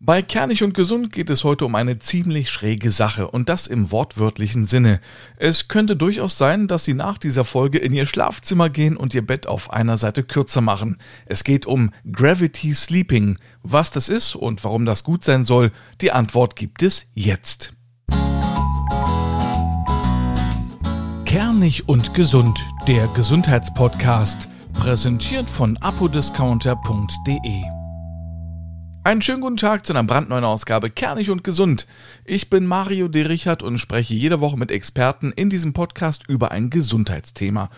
Bei 0.00 0.22
Kernig 0.22 0.62
und 0.62 0.74
Gesund 0.74 1.12
geht 1.12 1.28
es 1.28 1.42
heute 1.42 1.66
um 1.66 1.74
eine 1.74 1.98
ziemlich 1.98 2.50
schräge 2.50 2.92
Sache 2.92 3.26
und 3.26 3.48
das 3.48 3.66
im 3.66 3.90
wortwörtlichen 3.90 4.64
Sinne. 4.64 5.00
Es 5.38 5.66
könnte 5.66 5.96
durchaus 5.96 6.38
sein, 6.38 6.68
dass 6.68 6.84
Sie 6.84 6.94
nach 6.94 7.18
dieser 7.18 7.44
Folge 7.44 7.78
in 7.78 7.92
Ihr 7.92 8.06
Schlafzimmer 8.06 8.70
gehen 8.70 8.96
und 8.96 9.12
Ihr 9.12 9.26
Bett 9.26 9.48
auf 9.48 9.72
einer 9.72 9.98
Seite 9.98 10.22
kürzer 10.22 10.60
machen. 10.60 10.98
Es 11.26 11.42
geht 11.42 11.66
um 11.66 11.90
Gravity 12.10 12.74
Sleeping. 12.74 13.38
Was 13.64 13.90
das 13.90 14.08
ist 14.08 14.36
und 14.36 14.62
warum 14.62 14.86
das 14.86 15.02
gut 15.02 15.24
sein 15.24 15.44
soll, 15.44 15.72
die 16.00 16.12
Antwort 16.12 16.54
gibt 16.54 16.84
es 16.84 17.06
jetzt. 17.14 17.72
Kernig 21.24 21.88
und 21.88 22.14
Gesund, 22.14 22.64
der 22.86 23.08
Gesundheitspodcast, 23.08 24.48
präsentiert 24.74 25.50
von 25.50 25.76
apodiscounter.de. 25.78 27.77
Einen 29.08 29.22
schönen 29.22 29.40
guten 29.40 29.56
Tag 29.56 29.86
zu 29.86 29.94
einer 29.94 30.04
brandneuen 30.04 30.44
Ausgabe 30.44 30.90
Kernig 30.90 31.30
und 31.30 31.42
Gesund. 31.42 31.86
Ich 32.26 32.50
bin 32.50 32.66
Mario 32.66 33.08
De 33.08 33.22
Richard 33.22 33.62
und 33.62 33.78
spreche 33.78 34.12
jede 34.12 34.42
Woche 34.42 34.58
mit 34.58 34.70
Experten 34.70 35.32
in 35.32 35.48
diesem 35.48 35.72
Podcast 35.72 36.28
über 36.28 36.50
ein 36.50 36.68
Gesundheitsthema. 36.68 37.70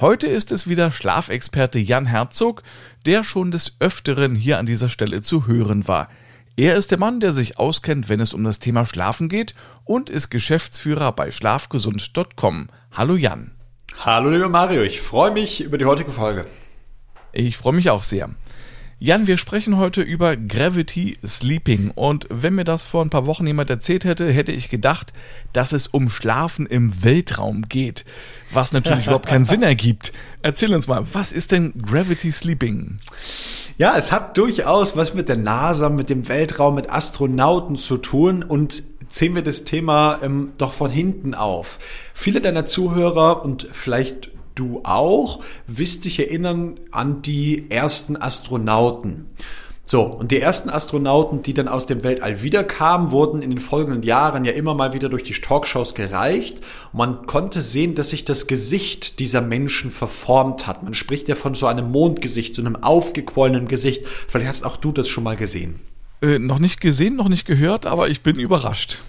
Heute 0.00 0.28
ist 0.28 0.50
es 0.50 0.66
wieder 0.66 0.90
Schlafexperte 0.90 1.78
Jan 1.78 2.06
Herzog, 2.06 2.62
der 3.04 3.22
schon 3.22 3.50
des 3.50 3.76
Öfteren 3.80 4.34
hier 4.34 4.58
an 4.58 4.64
dieser 4.64 4.88
Stelle 4.88 5.20
zu 5.20 5.46
hören 5.46 5.86
war. 5.86 6.08
Er 6.56 6.74
ist 6.74 6.90
der 6.90 6.98
Mann, 6.98 7.20
der 7.20 7.32
sich 7.32 7.58
auskennt, 7.58 8.08
wenn 8.08 8.20
es 8.20 8.32
um 8.32 8.42
das 8.42 8.58
Thema 8.58 8.86
Schlafen 8.86 9.28
geht 9.28 9.54
und 9.84 10.08
ist 10.08 10.30
Geschäftsführer 10.30 11.12
bei 11.12 11.30
schlafgesund.com. 11.30 12.68
Hallo 12.92 13.14
Jan. 13.14 13.50
Hallo 14.06 14.30
lieber 14.30 14.48
Mario, 14.48 14.80
ich 14.80 15.02
freue 15.02 15.32
mich 15.32 15.60
über 15.60 15.76
die 15.76 15.84
heutige 15.84 16.12
Folge. 16.12 16.46
Ich 17.32 17.58
freue 17.58 17.74
mich 17.74 17.90
auch 17.90 18.00
sehr. 18.00 18.30
Jan, 19.00 19.28
wir 19.28 19.38
sprechen 19.38 19.76
heute 19.76 20.02
über 20.02 20.36
Gravity 20.36 21.16
Sleeping. 21.24 21.92
Und 21.94 22.26
wenn 22.30 22.56
mir 22.56 22.64
das 22.64 22.84
vor 22.84 23.04
ein 23.04 23.10
paar 23.10 23.26
Wochen 23.26 23.46
jemand 23.46 23.70
erzählt 23.70 24.04
hätte, 24.04 24.28
hätte 24.28 24.50
ich 24.50 24.70
gedacht, 24.70 25.12
dass 25.52 25.72
es 25.72 25.86
um 25.86 26.08
Schlafen 26.08 26.66
im 26.66 27.04
Weltraum 27.04 27.62
geht. 27.68 28.04
Was 28.50 28.72
natürlich 28.72 29.04
überhaupt 29.04 29.28
keinen 29.28 29.44
Sinn 29.44 29.62
ergibt. 29.62 30.12
Erzähl 30.42 30.74
uns 30.74 30.88
mal, 30.88 31.06
was 31.12 31.30
ist 31.30 31.52
denn 31.52 31.74
Gravity 31.80 32.32
Sleeping? 32.32 32.98
Ja, 33.76 33.96
es 33.96 34.10
hat 34.10 34.36
durchaus 34.36 34.96
was 34.96 35.14
mit 35.14 35.28
der 35.28 35.36
NASA, 35.36 35.90
mit 35.90 36.10
dem 36.10 36.28
Weltraum, 36.28 36.74
mit 36.74 36.90
Astronauten 36.90 37.76
zu 37.76 37.98
tun 37.98 38.42
und 38.42 38.82
ziehen 39.08 39.36
wir 39.36 39.42
das 39.42 39.62
Thema 39.62 40.18
ähm, 40.22 40.54
doch 40.58 40.72
von 40.72 40.90
hinten 40.90 41.34
auf. 41.34 41.78
Viele 42.14 42.40
deiner 42.40 42.66
Zuhörer 42.66 43.44
und 43.44 43.68
vielleicht 43.72 44.32
du 44.58 44.80
auch, 44.84 45.40
wirst 45.66 46.04
dich 46.04 46.18
erinnern 46.18 46.80
an 46.90 47.22
die 47.22 47.70
ersten 47.70 48.16
Astronauten. 48.16 49.26
So, 49.90 50.02
und 50.02 50.32
die 50.32 50.38
ersten 50.38 50.68
Astronauten, 50.68 51.42
die 51.42 51.54
dann 51.54 51.66
aus 51.66 51.86
dem 51.86 52.04
Weltall 52.04 52.42
wiederkamen, 52.42 53.10
wurden 53.10 53.40
in 53.40 53.48
den 53.48 53.58
folgenden 53.58 54.02
Jahren 54.02 54.44
ja 54.44 54.52
immer 54.52 54.74
mal 54.74 54.92
wieder 54.92 55.08
durch 55.08 55.22
die 55.22 55.32
Talkshows 55.32 55.94
gereicht. 55.94 56.60
Man 56.92 57.26
konnte 57.26 57.62
sehen, 57.62 57.94
dass 57.94 58.10
sich 58.10 58.26
das 58.26 58.46
Gesicht 58.46 59.18
dieser 59.18 59.40
Menschen 59.40 59.90
verformt 59.90 60.66
hat. 60.66 60.82
Man 60.82 60.92
spricht 60.92 61.26
ja 61.30 61.36
von 61.36 61.54
so 61.54 61.66
einem 61.66 61.90
Mondgesicht, 61.90 62.54
so 62.54 62.60
einem 62.60 62.76
aufgequollenen 62.76 63.66
Gesicht. 63.66 64.06
Vielleicht 64.06 64.48
hast 64.48 64.62
auch 64.62 64.76
du 64.76 64.92
das 64.92 65.08
schon 65.08 65.24
mal 65.24 65.36
gesehen. 65.36 65.80
Äh, 66.20 66.38
noch 66.38 66.58
nicht 66.58 66.82
gesehen, 66.82 67.16
noch 67.16 67.30
nicht 67.30 67.46
gehört, 67.46 67.86
aber 67.86 68.10
ich 68.10 68.22
bin 68.22 68.38
überrascht. 68.38 69.00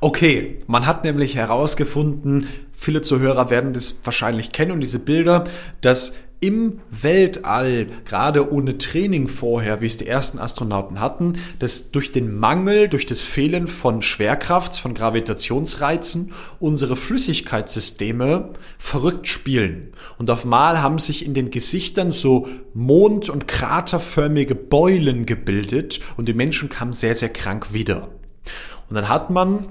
Okay, 0.00 0.58
man 0.66 0.86
hat 0.86 1.04
nämlich 1.04 1.36
herausgefunden, 1.36 2.48
viele 2.72 3.00
Zuhörer 3.00 3.48
werden 3.48 3.72
das 3.72 3.96
wahrscheinlich 4.04 4.52
kennen 4.52 4.72
und 4.72 4.80
diese 4.80 4.98
Bilder, 4.98 5.44
dass 5.80 6.14
im 6.38 6.80
Weltall, 6.90 7.86
gerade 8.04 8.52
ohne 8.52 8.76
Training 8.76 9.26
vorher, 9.26 9.80
wie 9.80 9.86
es 9.86 9.96
die 9.96 10.06
ersten 10.06 10.38
Astronauten 10.38 11.00
hatten, 11.00 11.38
dass 11.58 11.90
durch 11.92 12.12
den 12.12 12.38
Mangel, 12.38 12.88
durch 12.88 13.06
das 13.06 13.22
Fehlen 13.22 13.68
von 13.68 14.02
Schwerkraft, 14.02 14.78
von 14.78 14.92
Gravitationsreizen, 14.92 16.32
unsere 16.60 16.96
Flüssigkeitssysteme 16.96 18.50
verrückt 18.78 19.28
spielen. 19.28 19.92
Und 20.18 20.30
auf 20.30 20.44
Mal 20.44 20.82
haben 20.82 20.98
sich 20.98 21.24
in 21.24 21.32
den 21.32 21.50
Gesichtern 21.50 22.12
so 22.12 22.48
mond- 22.74 23.30
und 23.30 23.48
kraterförmige 23.48 24.54
Beulen 24.54 25.24
gebildet 25.24 26.00
und 26.18 26.28
die 26.28 26.34
Menschen 26.34 26.68
kamen 26.68 26.92
sehr, 26.92 27.14
sehr 27.14 27.30
krank 27.30 27.72
wieder. 27.72 28.10
Und 28.88 28.96
dann 28.96 29.08
hat 29.08 29.30
man 29.30 29.66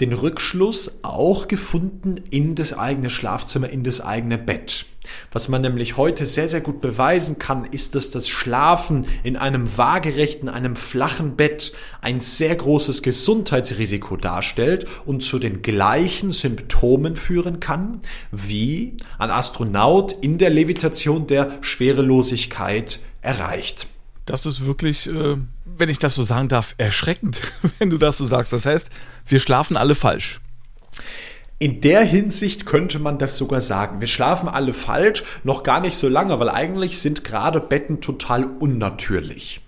den 0.00 0.12
Rückschluss 0.12 1.00
auch 1.02 1.48
gefunden 1.48 2.16
in 2.30 2.54
das 2.54 2.72
eigene 2.72 3.10
Schlafzimmer, 3.10 3.68
in 3.68 3.82
das 3.82 4.00
eigene 4.00 4.38
Bett. 4.38 4.86
Was 5.32 5.48
man 5.48 5.62
nämlich 5.62 5.96
heute 5.96 6.26
sehr, 6.26 6.48
sehr 6.48 6.60
gut 6.60 6.80
beweisen 6.80 7.38
kann, 7.38 7.64
ist, 7.64 7.94
dass 7.94 8.10
das 8.10 8.28
Schlafen 8.28 9.06
in 9.22 9.36
einem 9.36 9.76
waagerechten, 9.76 10.48
einem 10.48 10.76
flachen 10.76 11.34
Bett 11.34 11.72
ein 12.00 12.20
sehr 12.20 12.54
großes 12.54 13.02
Gesundheitsrisiko 13.02 14.16
darstellt 14.16 14.86
und 15.06 15.22
zu 15.22 15.38
den 15.38 15.62
gleichen 15.62 16.30
Symptomen 16.30 17.16
führen 17.16 17.58
kann, 17.58 18.00
wie 18.30 18.96
ein 19.18 19.30
Astronaut 19.30 20.12
in 20.12 20.38
der 20.38 20.50
Levitation 20.50 21.26
der 21.26 21.58
Schwerelosigkeit 21.62 23.00
erreicht. 23.22 23.88
Das 24.28 24.44
ist 24.44 24.66
wirklich, 24.66 25.08
äh, 25.08 25.36
wenn 25.64 25.88
ich 25.88 25.98
das 25.98 26.14
so 26.14 26.22
sagen 26.22 26.48
darf, 26.48 26.74
erschreckend, 26.76 27.40
wenn 27.78 27.90
du 27.90 27.96
das 27.96 28.18
so 28.18 28.26
sagst. 28.26 28.52
Das 28.52 28.66
heißt, 28.66 28.90
wir 29.26 29.40
schlafen 29.40 29.76
alle 29.76 29.94
falsch. 29.94 30.40
In 31.58 31.80
der 31.80 32.02
Hinsicht 32.04 32.66
könnte 32.66 32.98
man 32.98 33.18
das 33.18 33.36
sogar 33.36 33.60
sagen. 33.60 34.00
Wir 34.00 34.06
schlafen 34.06 34.48
alle 34.48 34.74
falsch, 34.74 35.24
noch 35.42 35.62
gar 35.62 35.80
nicht 35.80 35.96
so 35.96 36.08
lange, 36.08 36.38
weil 36.38 36.50
eigentlich 36.50 36.98
sind 36.98 37.24
gerade 37.24 37.60
Betten 37.60 38.00
total 38.00 38.44
unnatürlich. 38.44 39.60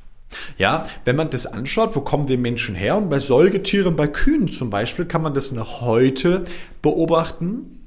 Ja, 0.58 0.86
wenn 1.04 1.16
man 1.16 1.30
das 1.30 1.46
anschaut, 1.46 1.96
wo 1.96 2.02
kommen 2.02 2.28
wir 2.28 2.38
Menschen 2.38 2.76
her? 2.76 2.96
Und 2.96 3.08
bei 3.08 3.18
Säugetieren, 3.18 3.96
bei 3.96 4.06
Kühen 4.06 4.52
zum 4.52 4.70
Beispiel, 4.70 5.06
kann 5.06 5.22
man 5.22 5.34
das 5.34 5.50
noch 5.50 5.80
heute 5.80 6.44
beobachten 6.82 7.79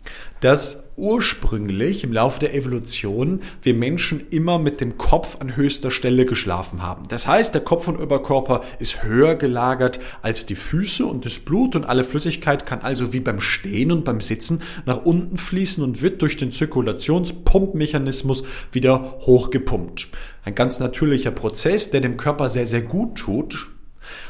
dass 0.44 0.90
ursprünglich 0.98 2.04
im 2.04 2.12
Laufe 2.12 2.38
der 2.38 2.54
Evolution 2.54 3.40
wir 3.62 3.74
Menschen 3.74 4.28
immer 4.30 4.60
mit 4.60 4.82
dem 4.82 4.98
Kopf 4.98 5.38
an 5.40 5.56
höchster 5.56 5.90
Stelle 5.90 6.26
geschlafen 6.26 6.84
haben. 6.84 7.04
Das 7.08 7.26
heißt, 7.28 7.54
der 7.54 7.62
Kopf 7.62 7.88
und 7.88 7.98
Oberkörper 7.98 8.62
ist 8.78 9.04
höher 9.04 9.36
gelagert 9.36 10.02
als 10.22 10.46
die 10.46 10.56
Füße 10.56 11.06
und 11.06 11.24
das 11.24 11.40
Blut 11.40 11.78
und 11.78 11.86
alle 11.86 12.04
Flüssigkeit 12.04 12.66
kann 12.66 12.82
also 12.82 13.14
wie 13.14 13.22
beim 13.22 13.40
Stehen 13.40 13.94
und 13.94 14.04
beim 14.04 14.20
Sitzen 14.20 14.62
nach 14.86 15.06
unten 15.06 15.38
fließen 15.38 15.82
und 15.82 16.02
wird 16.02 16.22
durch 16.22 16.36
den 16.36 16.52
Zirkulationspumpmechanismus 16.52 18.44
wieder 18.74 19.20
hochgepumpt. 19.22 20.10
Ein 20.44 20.56
ganz 20.56 20.82
natürlicher 20.82 21.32
Prozess, 21.32 21.90
der 21.90 22.02
dem 22.02 22.18
Körper 22.18 22.50
sehr, 22.50 22.68
sehr 22.68 22.82
gut 22.82 23.18
tut 23.18 23.73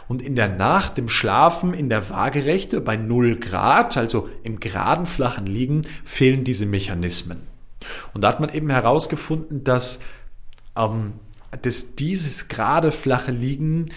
und 0.07 0.21
in 0.21 0.35
der 0.35 0.47
Nacht 0.47 0.97
im 0.97 1.09
Schlafen 1.09 1.73
in 1.73 1.89
der 1.89 2.09
Waagerechte 2.09 2.81
bei 2.81 2.95
0 2.95 3.37
Grad, 3.37 3.97
also 3.97 4.29
im 4.43 4.59
geraden 4.59 5.05
flachen 5.05 5.45
Liegen, 5.45 5.83
fehlen 6.03 6.43
diese 6.43 6.65
Mechanismen. 6.65 7.43
Und 8.13 8.23
da 8.23 8.29
hat 8.29 8.39
man 8.39 8.49
eben 8.49 8.69
herausgefunden, 8.69 9.63
dass, 9.63 9.99
ähm, 10.77 11.13
dass 11.61 11.95
dieses 11.95 12.47
gerade 12.47 12.91
flache 12.91 13.31
Liegen 13.31 13.89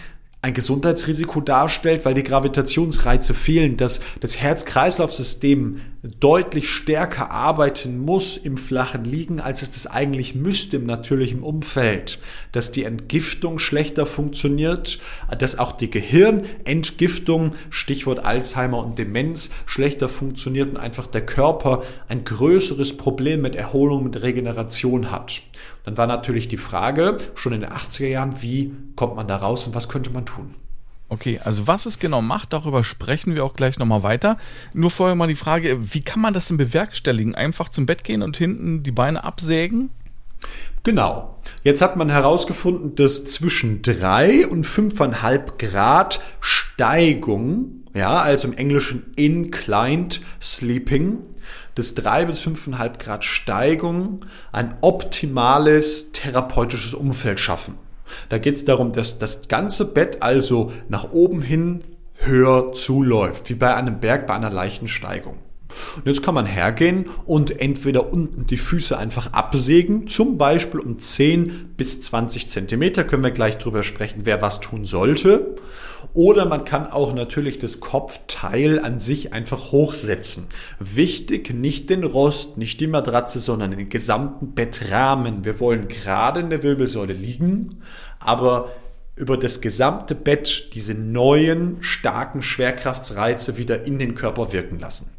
ein 0.42 0.54
Gesundheitsrisiko 0.54 1.40
darstellt, 1.40 2.04
weil 2.04 2.14
die 2.14 2.22
Gravitationsreize 2.22 3.34
fehlen, 3.34 3.76
dass 3.76 4.00
das 4.20 4.36
Herz-Kreislauf-System 4.36 5.80
deutlich 6.20 6.70
stärker 6.70 7.32
arbeiten 7.32 7.98
muss 7.98 8.36
im 8.36 8.56
flachen 8.56 9.04
Liegen, 9.04 9.40
als 9.40 9.62
es 9.62 9.72
das 9.72 9.88
eigentlich 9.88 10.36
müsste 10.36 10.76
im 10.76 10.86
natürlichen 10.86 11.42
Umfeld, 11.42 12.20
dass 12.52 12.70
die 12.70 12.84
Entgiftung 12.84 13.58
schlechter 13.58 14.06
funktioniert, 14.06 15.00
dass 15.36 15.58
auch 15.58 15.72
die 15.72 15.90
Gehirnentgiftung, 15.90 17.54
Stichwort 17.70 18.24
Alzheimer 18.24 18.78
und 18.78 18.98
Demenz, 18.98 19.50
schlechter 19.64 20.08
funktioniert 20.08 20.70
und 20.70 20.76
einfach 20.76 21.08
der 21.08 21.26
Körper 21.26 21.82
ein 22.08 22.24
größeres 22.24 22.96
Problem 22.96 23.42
mit 23.42 23.56
Erholung, 23.56 24.04
mit 24.04 24.22
Regeneration 24.22 25.10
hat. 25.10 25.42
Dann 25.86 25.96
war 25.96 26.08
natürlich 26.08 26.48
die 26.48 26.56
Frage, 26.56 27.16
schon 27.36 27.52
in 27.52 27.60
den 27.60 27.70
80er 27.70 28.08
Jahren, 28.08 28.42
wie 28.42 28.72
kommt 28.96 29.14
man 29.14 29.28
da 29.28 29.36
raus 29.36 29.68
und 29.68 29.74
was 29.76 29.88
könnte 29.88 30.10
man 30.10 30.26
tun? 30.26 30.52
Okay, 31.08 31.40
also 31.44 31.68
was 31.68 31.86
es 31.86 32.00
genau 32.00 32.20
macht, 32.20 32.52
darüber 32.52 32.82
sprechen 32.82 33.36
wir 33.36 33.44
auch 33.44 33.54
gleich 33.54 33.78
nochmal 33.78 34.02
weiter. 34.02 34.36
Nur 34.74 34.90
vorher 34.90 35.14
mal 35.14 35.28
die 35.28 35.36
Frage, 35.36 35.94
wie 35.94 36.00
kann 36.00 36.20
man 36.20 36.34
das 36.34 36.48
denn 36.48 36.56
bewerkstelligen? 36.56 37.36
Einfach 37.36 37.68
zum 37.68 37.86
Bett 37.86 38.02
gehen 38.02 38.22
und 38.22 38.36
hinten 38.36 38.82
die 38.82 38.90
Beine 38.90 39.22
absägen? 39.22 39.90
Genau. 40.82 41.38
Jetzt 41.62 41.82
hat 41.82 41.96
man 41.96 42.10
herausgefunden, 42.10 42.96
dass 42.96 43.24
zwischen 43.24 43.82
drei 43.82 44.44
und 44.44 44.64
fünfeinhalb 44.64 45.60
Grad 45.60 46.20
Steigung, 46.40 47.84
ja, 47.94 48.20
also 48.20 48.48
im 48.48 48.54
Englischen 48.54 49.12
inclined 49.14 50.20
sleeping, 50.42 51.18
des 51.76 51.94
3 51.94 52.26
bis 52.26 52.40
5,5 52.40 52.98
Grad 52.98 53.24
Steigung 53.24 54.24
ein 54.52 54.76
optimales 54.80 56.12
therapeutisches 56.12 56.94
Umfeld 56.94 57.40
schaffen. 57.40 57.74
Da 58.28 58.38
geht 58.38 58.56
es 58.56 58.64
darum, 58.64 58.92
dass 58.92 59.18
das 59.18 59.48
ganze 59.48 59.84
Bett 59.84 60.22
also 60.22 60.72
nach 60.88 61.10
oben 61.12 61.42
hin 61.42 61.84
höher 62.14 62.72
zuläuft, 62.72 63.48
wie 63.50 63.54
bei 63.54 63.74
einem 63.74 64.00
Berg 64.00 64.26
bei 64.26 64.34
einer 64.34 64.50
leichten 64.50 64.88
Steigung. 64.88 65.38
Und 65.96 66.06
jetzt 66.06 66.22
kann 66.22 66.34
man 66.34 66.46
hergehen 66.46 67.06
und 67.24 67.60
entweder 67.60 68.12
unten 68.12 68.46
die 68.46 68.56
Füße 68.56 68.96
einfach 68.96 69.32
absägen, 69.32 70.06
zum 70.06 70.38
Beispiel 70.38 70.80
um 70.80 70.98
10 70.98 71.74
bis 71.76 72.00
20 72.00 72.48
Zentimeter, 72.48 73.04
können 73.04 73.24
wir 73.24 73.30
gleich 73.30 73.58
drüber 73.58 73.82
sprechen, 73.82 74.22
wer 74.24 74.42
was 74.42 74.60
tun 74.60 74.84
sollte. 74.84 75.56
Oder 76.14 76.46
man 76.46 76.64
kann 76.64 76.86
auch 76.86 77.12
natürlich 77.12 77.58
das 77.58 77.80
Kopfteil 77.80 78.78
an 78.78 78.98
sich 78.98 79.32
einfach 79.32 79.70
hochsetzen. 79.72 80.46
Wichtig, 80.78 81.52
nicht 81.52 81.90
den 81.90 82.04
Rost, 82.04 82.56
nicht 82.56 82.80
die 82.80 82.86
Matratze, 82.86 83.38
sondern 83.38 83.72
den 83.72 83.88
gesamten 83.88 84.54
Bettrahmen. 84.54 85.44
Wir 85.44 85.60
wollen 85.60 85.88
gerade 85.88 86.40
in 86.40 86.50
der 86.50 86.62
Wirbelsäule 86.62 87.12
liegen, 87.12 87.82
aber 88.18 88.70
über 89.14 89.36
das 89.36 89.60
gesamte 89.60 90.14
Bett 90.14 90.70
diese 90.74 90.94
neuen 90.94 91.82
starken 91.82 92.42
Schwerkraftsreize 92.42 93.56
wieder 93.56 93.84
in 93.84 93.98
den 93.98 94.14
Körper 94.14 94.52
wirken 94.52 94.78
lassen. 94.78 95.10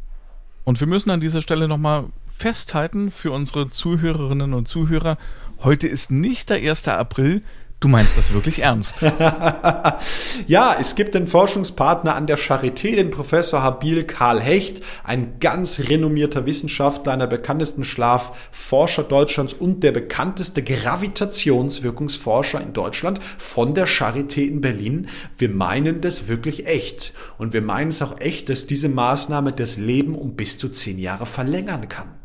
Und 0.67 0.81
wir 0.81 0.87
müssen 0.87 1.11
an 1.11 1.21
dieser 1.21 1.41
Stelle 1.41 1.69
nochmal 1.69 2.07
festhalten 2.27 3.09
für 3.09 3.31
unsere 3.31 3.69
Zuhörerinnen 3.69 4.53
und 4.53 4.67
Zuhörer, 4.67 5.17
heute 5.63 5.87
ist 5.87 6.11
nicht 6.11 6.49
der 6.49 6.57
1. 6.57 6.89
April, 6.89 7.41
Du 7.79 7.87
meinst 7.89 8.17
das 8.17 8.33
wirklich 8.33 8.63
ernst? 8.63 9.01
ja, 10.47 10.75
es 10.79 10.95
gibt 10.95 11.15
einen 11.15 11.27
Forschungspartner 11.27 12.15
an 12.15 12.25
der 12.25 12.39
Charité, 12.39 12.95
den 12.95 13.11
Professor 13.11 13.61
Habil 13.61 14.03
Karl 14.03 14.41
Hecht, 14.41 14.83
ein 15.03 15.39
ganz 15.39 15.81
renommierter 15.81 16.47
Wissenschaftler, 16.47 17.13
einer 17.13 17.27
der 17.27 17.37
bekanntesten 17.37 17.83
Schlafforscher 17.83 19.03
Deutschlands 19.03 19.53
und 19.53 19.83
der 19.83 19.91
bekannteste 19.91 20.63
Gravitationswirkungsforscher 20.63 22.59
in 22.61 22.73
Deutschland 22.73 23.23
von 23.23 23.75
der 23.75 23.87
Charité 23.87 24.47
in 24.47 24.59
Berlin. 24.59 25.09
Wir 25.37 25.49
meinen 25.49 26.01
das 26.01 26.27
wirklich 26.27 26.65
echt. 26.65 27.13
Und 27.37 27.53
wir 27.53 27.61
meinen 27.61 27.91
es 27.91 28.01
auch 28.01 28.19
echt, 28.19 28.49
dass 28.49 28.65
diese 28.65 28.89
Maßnahme 28.89 29.53
das 29.53 29.77
Leben 29.77 30.15
um 30.15 30.35
bis 30.35 30.57
zu 30.57 30.69
zehn 30.69 30.97
Jahre 30.97 31.27
verlängern 31.27 31.87
kann. 31.87 32.15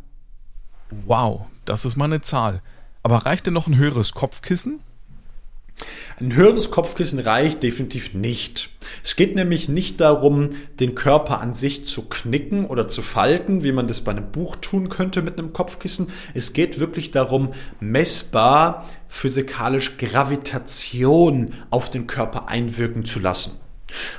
Wow, 1.05 1.43
das 1.67 1.85
ist 1.85 1.97
mal 1.97 2.07
eine 2.07 2.23
Zahl. 2.23 2.63
Aber 3.03 3.27
reicht 3.27 3.47
denn 3.47 3.55
noch 3.55 3.67
ein 3.67 3.77
höheres 3.77 4.13
Kopfkissen? 4.13 4.81
Ein 6.21 6.35
höheres 6.35 6.71
Kopfkissen 6.71 7.19
reicht 7.19 7.63
definitiv 7.63 8.15
nicht. 8.15 8.71
Es 9.03 9.17
geht 9.17 9.35
nämlich 9.35 9.69
nicht 9.69 10.01
darum, 10.01 10.51
den 10.79 10.95
Körper 10.95 11.41
an 11.41 11.55
sich 11.55 11.87
zu 11.87 12.09
knicken 12.09 12.67
oder 12.67 12.89
zu 12.89 13.03
falten, 13.03 13.63
wie 13.63 13.73
man 13.73 13.89
das 13.89 14.03
bei 14.03 14.13
einem 14.13 14.31
Buch 14.31 14.57
tun 14.57 14.89
könnte 14.89 15.23
mit 15.23 15.39
einem 15.39 15.53
Kopfkissen. 15.53 16.11
Es 16.35 16.53
geht 16.53 16.79
wirklich 16.79 17.11
darum, 17.11 17.53
messbar 17.81 18.89
physikalisch 19.09 19.97
Gravitation 19.97 21.55
auf 21.71 21.91
den 21.91 22.07
Körper 22.07 22.49
einwirken 22.49 23.05
zu 23.05 23.19
lassen. 23.19 23.53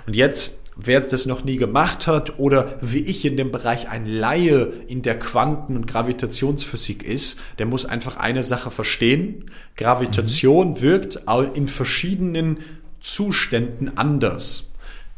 Und 0.05 0.15
jetzt 0.15 0.62
wer 0.75 1.01
das 1.01 1.25
noch 1.25 1.43
nie 1.43 1.57
gemacht 1.57 2.07
hat 2.07 2.39
oder 2.39 2.77
wie 2.81 2.99
ich 2.99 3.25
in 3.25 3.37
dem 3.37 3.51
Bereich 3.51 3.89
ein 3.89 4.05
Laie 4.05 4.71
in 4.87 5.01
der 5.01 5.19
Quanten- 5.19 5.75
und 5.75 5.87
Gravitationsphysik 5.87 7.03
ist, 7.03 7.39
der 7.59 7.65
muss 7.65 7.85
einfach 7.85 8.17
eine 8.17 8.43
Sache 8.43 8.71
verstehen. 8.71 9.51
Gravitation 9.77 10.71
mhm. 10.71 10.81
wirkt 10.81 11.19
in 11.53 11.67
verschiedenen 11.67 12.57
Zuständen 12.99 13.97
anders. 13.97 14.71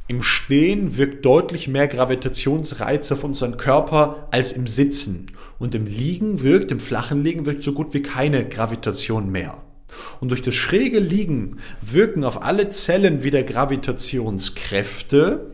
Im 0.08 0.22
Stehen 0.22 0.98
wirkt 0.98 1.26
deutlich 1.26 1.68
mehr 1.68 1.88
Gravitationsreiz 1.88 3.12
auf 3.12 3.24
unseren 3.24 3.58
Körper 3.58 4.28
als 4.30 4.52
im 4.52 4.68
Sitzen. 4.68 5.32
Und 5.58 5.74
im 5.74 5.88
Liegen 5.88 6.44
wirkt, 6.44 6.72
im 6.72 6.80
flachen 6.80 7.24
Liegen 7.24 7.48
wirkt 7.48 7.64
so 7.64 7.74
gut 7.74 7.94
wie 7.96 8.04
keine 8.04 8.48
Gravitation 8.48 9.32
mehr. 9.32 9.65
Und 10.20 10.30
durch 10.30 10.42
das 10.42 10.56
schräge 10.56 11.00
Liegen 11.00 11.60
wirken 11.82 12.24
auf 12.24 12.42
alle 12.42 12.70
Zellen 12.70 13.24
wieder 13.24 13.44
Gravitationskräfte, 13.44 15.52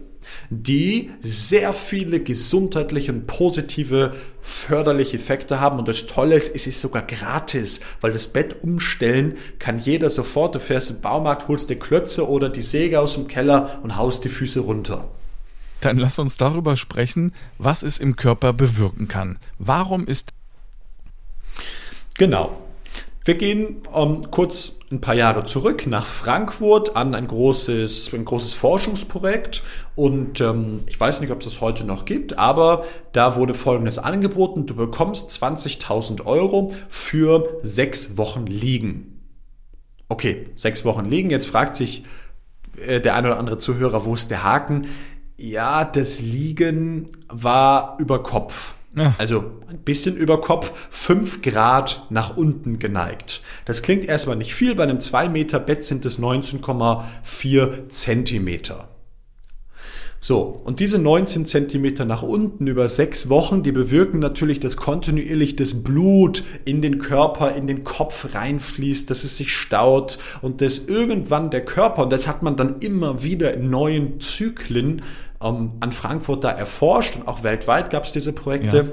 die 0.50 1.12
sehr 1.22 1.74
viele 1.74 2.20
gesundheitliche 2.20 3.12
und 3.12 3.28
positive 3.28 4.14
förderliche 4.42 5.18
Effekte 5.18 5.60
haben. 5.60 5.80
Und 5.80 5.88
das 5.88 6.08
Tolle 6.08 6.36
ist, 6.36 6.54
es 6.54 6.68
ist 6.68 6.82
sogar 6.82 7.04
gratis, 7.04 7.80
weil 8.02 8.12
das 8.12 8.28
Bett 8.28 8.64
umstellen 8.64 9.38
kann 9.60 9.78
jeder 9.78 10.10
sofort. 10.10 10.56
Du 10.56 10.60
fährst 10.60 10.90
im 10.90 11.02
Baumarkt, 11.02 11.48
holst 11.48 11.70
die 11.70 11.76
Klötze 11.76 12.28
oder 12.28 12.50
die 12.50 12.62
Säge 12.62 13.00
aus 13.00 13.16
dem 13.16 13.28
Keller 13.28 13.80
und 13.84 13.98
haust 13.98 14.24
die 14.26 14.30
Füße 14.30 14.60
runter. 14.60 15.10
Dann 15.80 15.98
lass 15.98 16.20
uns 16.20 16.38
darüber 16.38 16.78
sprechen, 16.78 17.34
was 17.58 17.82
es 17.82 17.98
im 17.98 18.16
Körper 18.16 18.54
bewirken 18.54 19.08
kann. 19.08 19.40
Warum 19.58 20.06
ist 20.06 20.30
Genau. 22.18 22.56
Wir 23.24 23.36
gehen 23.36 23.78
ähm, 23.94 24.22
kurz 24.32 24.78
ein 24.92 25.00
paar 25.00 25.14
Jahre 25.14 25.44
zurück 25.44 25.86
nach 25.86 26.08
Frankfurt 26.08 26.96
an 26.96 27.14
ein 27.14 27.28
großes, 27.28 28.12
ein 28.14 28.26
großes 28.26 28.56
Forschungsprojekt 28.56 29.62
und 29.96 30.42
ähm, 30.42 30.80
ich 30.88 31.00
weiß 31.00 31.22
nicht, 31.22 31.32
ob 31.32 31.40
es 31.40 31.46
das 31.46 31.62
heute 31.62 31.86
noch 31.86 32.06
gibt, 32.06 32.40
aber 32.40 32.84
da 33.12 33.36
wurde 33.36 33.54
Folgendes 33.54 34.00
angeboten. 34.00 34.66
Du 34.66 34.76
bekommst 34.76 35.30
20.000 35.32 36.26
Euro 36.26 36.74
für 36.90 37.60
sechs 37.62 38.18
Wochen 38.18 38.48
liegen. 38.48 39.22
Okay, 40.10 40.48
sechs 40.56 40.84
Wochen 40.84 41.06
liegen. 41.06 41.30
Jetzt 41.30 41.46
fragt 41.46 41.76
sich 41.76 42.04
äh, 42.86 43.00
der 43.00 43.16
ein 43.16 43.26
oder 43.26 43.38
andere 43.38 43.60
Zuhörer, 43.60 44.04
wo 44.04 44.16
ist 44.16 44.32
der 44.32 44.44
Haken? 44.44 44.88
Ja, 45.38 45.86
das 45.86 46.20
Liegen 46.20 47.06
war 47.30 47.98
über 48.00 48.24
Kopf. 48.24 48.74
Ja. 48.96 49.16
Also 49.18 49.44
ein 49.70 49.80
bisschen 49.80 50.18
über 50.18 50.42
Kopf, 50.42 50.74
fünf 50.90 51.42
Grad 51.42 52.08
nach 52.10 52.36
unten 52.36 52.78
geneigt. 52.78 53.42
Das 53.66 53.82
klingt 53.82 54.06
erstmal 54.06 54.36
nicht 54.36 54.54
viel, 54.54 54.76
bei 54.76 54.84
einem 54.84 55.00
2 55.00 55.30
Meter 55.30 55.60
Bett 55.60 55.86
sind 55.86 56.06
es 56.06 56.20
19,4 56.20 57.90
Zentimeter. 57.90 58.90
So, 60.24 60.42
und 60.42 60.80
diese 60.80 61.00
19 61.00 61.48
Zentimeter 61.48 62.06
nach 62.06 62.22
unten 62.22 62.68
über 62.68 62.88
sechs 62.88 63.28
Wochen, 63.28 63.64
die 63.64 63.72
bewirken 63.72 64.20
natürlich, 64.20 64.60
dass 64.60 64.78
kontinuierlich 64.78 65.56
das 65.56 65.82
Blut 65.82 66.44
in 66.64 66.84
den 66.84 67.00
Körper, 67.00 67.56
in 67.56 67.66
den 67.66 67.84
Kopf 67.84 68.36
reinfließt, 68.36 69.10
dass 69.10 69.24
es 69.24 69.38
sich 69.38 69.52
staut 69.52 70.20
und 70.44 70.62
dass 70.62 70.78
irgendwann 70.78 71.50
der 71.50 71.66
Körper, 71.66 72.04
und 72.04 72.12
das 72.12 72.28
hat 72.28 72.44
man 72.44 72.56
dann 72.56 72.76
immer 72.82 73.24
wieder 73.24 73.52
in 73.56 73.72
neuen 73.72 74.20
Zyklen 74.20 75.02
ähm, 75.44 75.74
an 75.80 75.92
Frankfurt 75.92 76.44
da 76.44 76.52
erforscht 76.52 77.16
und 77.16 77.28
auch 77.28 77.44
weltweit 77.44 77.90
gab 77.90 78.04
es 78.04 78.12
diese 78.12 78.34
Projekte. 78.34 78.78
Ja 78.78 78.86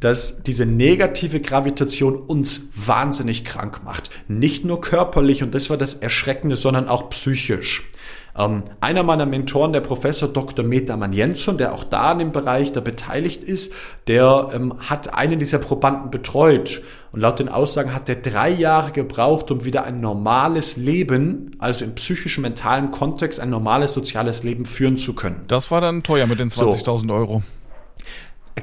dass 0.00 0.42
diese 0.42 0.64
negative 0.64 1.40
Gravitation 1.40 2.16
uns 2.16 2.68
wahnsinnig 2.74 3.44
krank 3.44 3.80
macht. 3.84 4.10
Nicht 4.28 4.64
nur 4.64 4.80
körperlich, 4.80 5.42
und 5.42 5.54
das 5.54 5.70
war 5.70 5.76
das 5.76 5.94
Erschreckende, 5.94 6.56
sondern 6.56 6.88
auch 6.88 7.10
psychisch. 7.10 7.88
Ähm, 8.38 8.62
einer 8.80 9.02
meiner 9.02 9.26
Mentoren, 9.26 9.72
der 9.72 9.80
Professor 9.80 10.28
Dr. 10.28 10.64
Metaman 10.64 11.12
Jensson, 11.12 11.58
der 11.58 11.74
auch 11.74 11.82
da 11.82 12.12
in 12.12 12.18
dem 12.20 12.32
Bereich 12.32 12.72
da 12.72 12.80
beteiligt 12.80 13.42
ist, 13.42 13.72
der 14.06 14.50
ähm, 14.54 14.74
hat 14.78 15.12
einen 15.12 15.40
dieser 15.40 15.58
Probanden 15.58 16.10
betreut. 16.10 16.82
Und 17.10 17.20
laut 17.20 17.40
den 17.40 17.48
Aussagen 17.48 17.92
hat 17.92 18.08
er 18.08 18.16
drei 18.16 18.50
Jahre 18.50 18.92
gebraucht, 18.92 19.50
um 19.50 19.64
wieder 19.64 19.82
ein 19.84 20.00
normales 20.00 20.76
Leben, 20.76 21.56
also 21.58 21.84
im 21.84 21.96
psychischen, 21.96 22.42
mentalen 22.42 22.92
Kontext, 22.92 23.40
ein 23.40 23.50
normales 23.50 23.92
soziales 23.92 24.44
Leben 24.44 24.66
führen 24.66 24.96
zu 24.96 25.14
können. 25.14 25.44
Das 25.48 25.72
war 25.72 25.80
dann 25.80 26.04
teuer 26.04 26.26
mit 26.28 26.38
den 26.38 26.50
20.000 26.50 27.08
so. 27.08 27.12
Euro. 27.12 27.42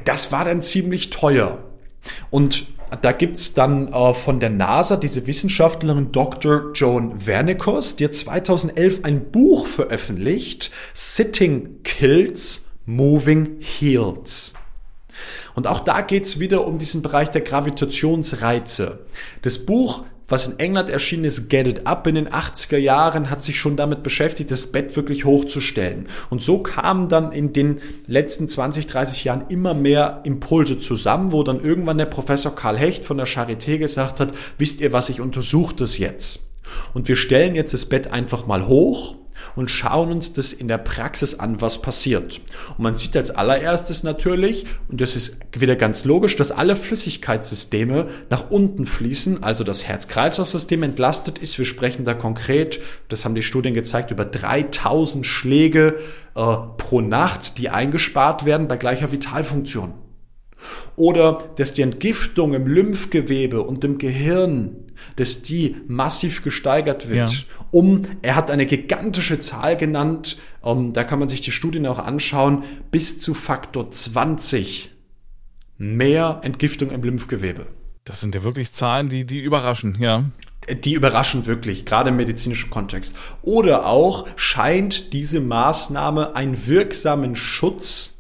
Das 0.06 0.32
war 0.32 0.46
dann 0.46 0.62
ziemlich 0.62 1.10
teuer. 1.10 1.58
Und 2.30 2.68
da 3.02 3.12
gibt's 3.12 3.54
dann 3.54 3.92
äh, 3.92 4.14
von 4.14 4.40
der 4.40 4.50
NASA 4.50 4.98
diese 4.98 5.28
Wissenschaftlerin 5.28 6.12
Dr. 6.12 6.72
Joan 6.74 7.20
Vernikos, 7.20 7.96
die 7.96 8.06
hat 8.06 8.14
2011 8.16 9.04
ein 9.04 9.32
Buch 9.32 9.68
veröffentlicht, 9.68 10.72
Sitting 10.94 11.84
Kills, 11.84 12.66
Moving 12.86 13.58
Heals. 13.60 14.54
Und 15.56 15.68
auch 15.68 15.80
da 15.80 16.02
geht's 16.02 16.40
wieder 16.40 16.68
um 16.68 16.78
diesen 16.78 17.02
Bereich 17.02 17.30
der 17.30 17.42
Gravitationsreize. 17.42 19.06
Das 19.42 19.66
Buch 19.66 20.04
was 20.28 20.48
in 20.48 20.60
England 20.60 20.90
erschienen 20.90 21.26
ist, 21.26 21.50
Get 21.50 21.68
It 21.68 21.88
Up 21.88 22.08
in 22.08 22.16
den 22.16 22.30
80er 22.30 22.78
Jahren, 22.78 23.30
hat 23.30 23.44
sich 23.44 23.60
schon 23.60 23.78
damit 23.78 24.04
beschäftigt, 24.04 24.52
das 24.52 24.68
Bett 24.68 24.96
wirklich 24.96 25.26
hochzustellen. 25.26 26.08
Und 26.30 26.42
so 26.42 26.60
kamen 26.60 27.10
dann 27.10 27.32
in 27.32 27.54
den 27.54 27.82
letzten 28.08 28.48
20, 28.48 28.88
30 28.88 29.24
Jahren 29.24 29.46
immer 29.50 29.74
mehr 29.74 30.22
Impulse 30.24 30.80
zusammen, 30.80 31.32
wo 31.32 31.44
dann 31.44 31.64
irgendwann 31.64 31.98
der 31.98 32.06
Professor 32.06 32.56
Karl 32.56 32.78
Hecht 32.78 33.06
von 33.06 33.18
der 33.18 33.28
Charité 33.28 33.78
gesagt 33.78 34.20
hat, 34.20 34.34
wisst 34.58 34.82
ihr 34.82 34.94
was, 34.94 35.10
ich 35.10 35.22
untersuche 35.22 35.76
das 35.76 35.98
jetzt. 35.98 36.42
Und 36.94 37.08
wir 37.08 37.16
stellen 37.16 37.56
jetzt 37.56 37.74
das 37.74 37.86
Bett 37.86 38.08
einfach 38.08 38.48
mal 38.48 38.68
hoch 38.68 39.16
und 39.56 39.72
schauen 39.72 40.12
uns 40.12 40.34
das 40.34 40.54
in 40.54 40.68
der 40.68 40.78
Praxis 40.78 41.40
an, 41.40 41.62
was 41.62 41.82
passiert. 41.82 42.42
Und 42.78 42.84
man 42.84 42.96
sieht 42.96 43.16
als 43.16 43.32
allererstes 43.32 44.04
natürlich, 44.04 44.66
und 44.90 45.02
das 45.02 45.16
ist 45.16 45.38
wieder 45.58 45.76
ganz 45.76 46.06
logisch, 46.06 46.36
dass 46.36 46.52
alle 46.52 46.76
Flüssigkeitssysteme 46.76 48.08
nach 48.30 48.52
unten 48.52 48.86
fließen, 48.86 49.44
also 49.44 49.64
das 49.64 49.84
Herz-Kreislauf-System 49.86 50.84
entlastet 50.84 51.40
ist. 51.40 51.58
Wir 51.58 51.66
sprechen 51.66 52.06
da 52.06 52.14
konkret, 52.14 52.80
das 53.10 53.26
haben 53.26 53.36
die 53.36 53.42
Studien 53.42 53.74
gezeigt, 53.74 54.12
über 54.12 54.26
3000 54.26 55.26
Schläge 55.26 55.96
äh, 56.36 56.56
pro 56.78 57.02
Nacht, 57.02 57.58
die 57.58 57.70
eingespart 57.70 58.46
werden 58.46 58.68
bei 58.68 58.78
gleicher 58.78 59.12
Vitalfunktion. 59.12 60.05
Oder 60.96 61.44
dass 61.58 61.74
die 61.74 61.82
Entgiftung 61.82 62.54
im 62.54 62.68
Lymphgewebe 62.68 63.62
und 63.62 63.84
im 63.84 63.98
Gehirn, 63.98 64.86
dass 65.16 65.42
die 65.42 65.76
massiv 65.88 66.44
gesteigert 66.44 67.10
wird. 67.10 67.32
Ja. 67.32 67.38
Um, 67.72 68.04
er 68.22 68.36
hat 68.36 68.52
eine 68.52 68.66
gigantische 68.66 69.40
Zahl 69.40 69.76
genannt, 69.76 70.38
um, 70.62 70.94
da 70.94 71.04
kann 71.04 71.20
man 71.20 71.28
sich 71.28 71.42
die 71.42 71.52
Studien 71.52 71.86
auch 71.88 72.00
anschauen, 72.00 72.64
bis 72.92 73.20
zu 73.20 73.34
Faktor 73.34 73.92
20 73.92 74.92
mehr 75.78 76.40
Entgiftung 76.44 76.92
im 76.92 77.04
Lymphgewebe. 77.04 77.68
Das 78.06 78.22
sind 78.22 78.36
ja 78.36 78.44
wirklich 78.44 78.72
Zahlen, 78.72 79.10
die, 79.10 79.26
die 79.26 79.40
überraschen, 79.40 79.98
ja. 80.00 80.26
Die 80.84 80.94
überraschen 80.94 81.46
wirklich, 81.46 81.86
gerade 81.86 82.10
im 82.10 82.16
medizinischen 82.16 82.70
Kontext. 82.70 83.16
Oder 83.42 83.86
auch 83.86 84.28
scheint 84.36 85.14
diese 85.14 85.40
Maßnahme 85.40 86.36
einen 86.36 86.68
wirksamen 86.68 87.36
Schutz 87.36 88.12
ähm, 88.12 88.15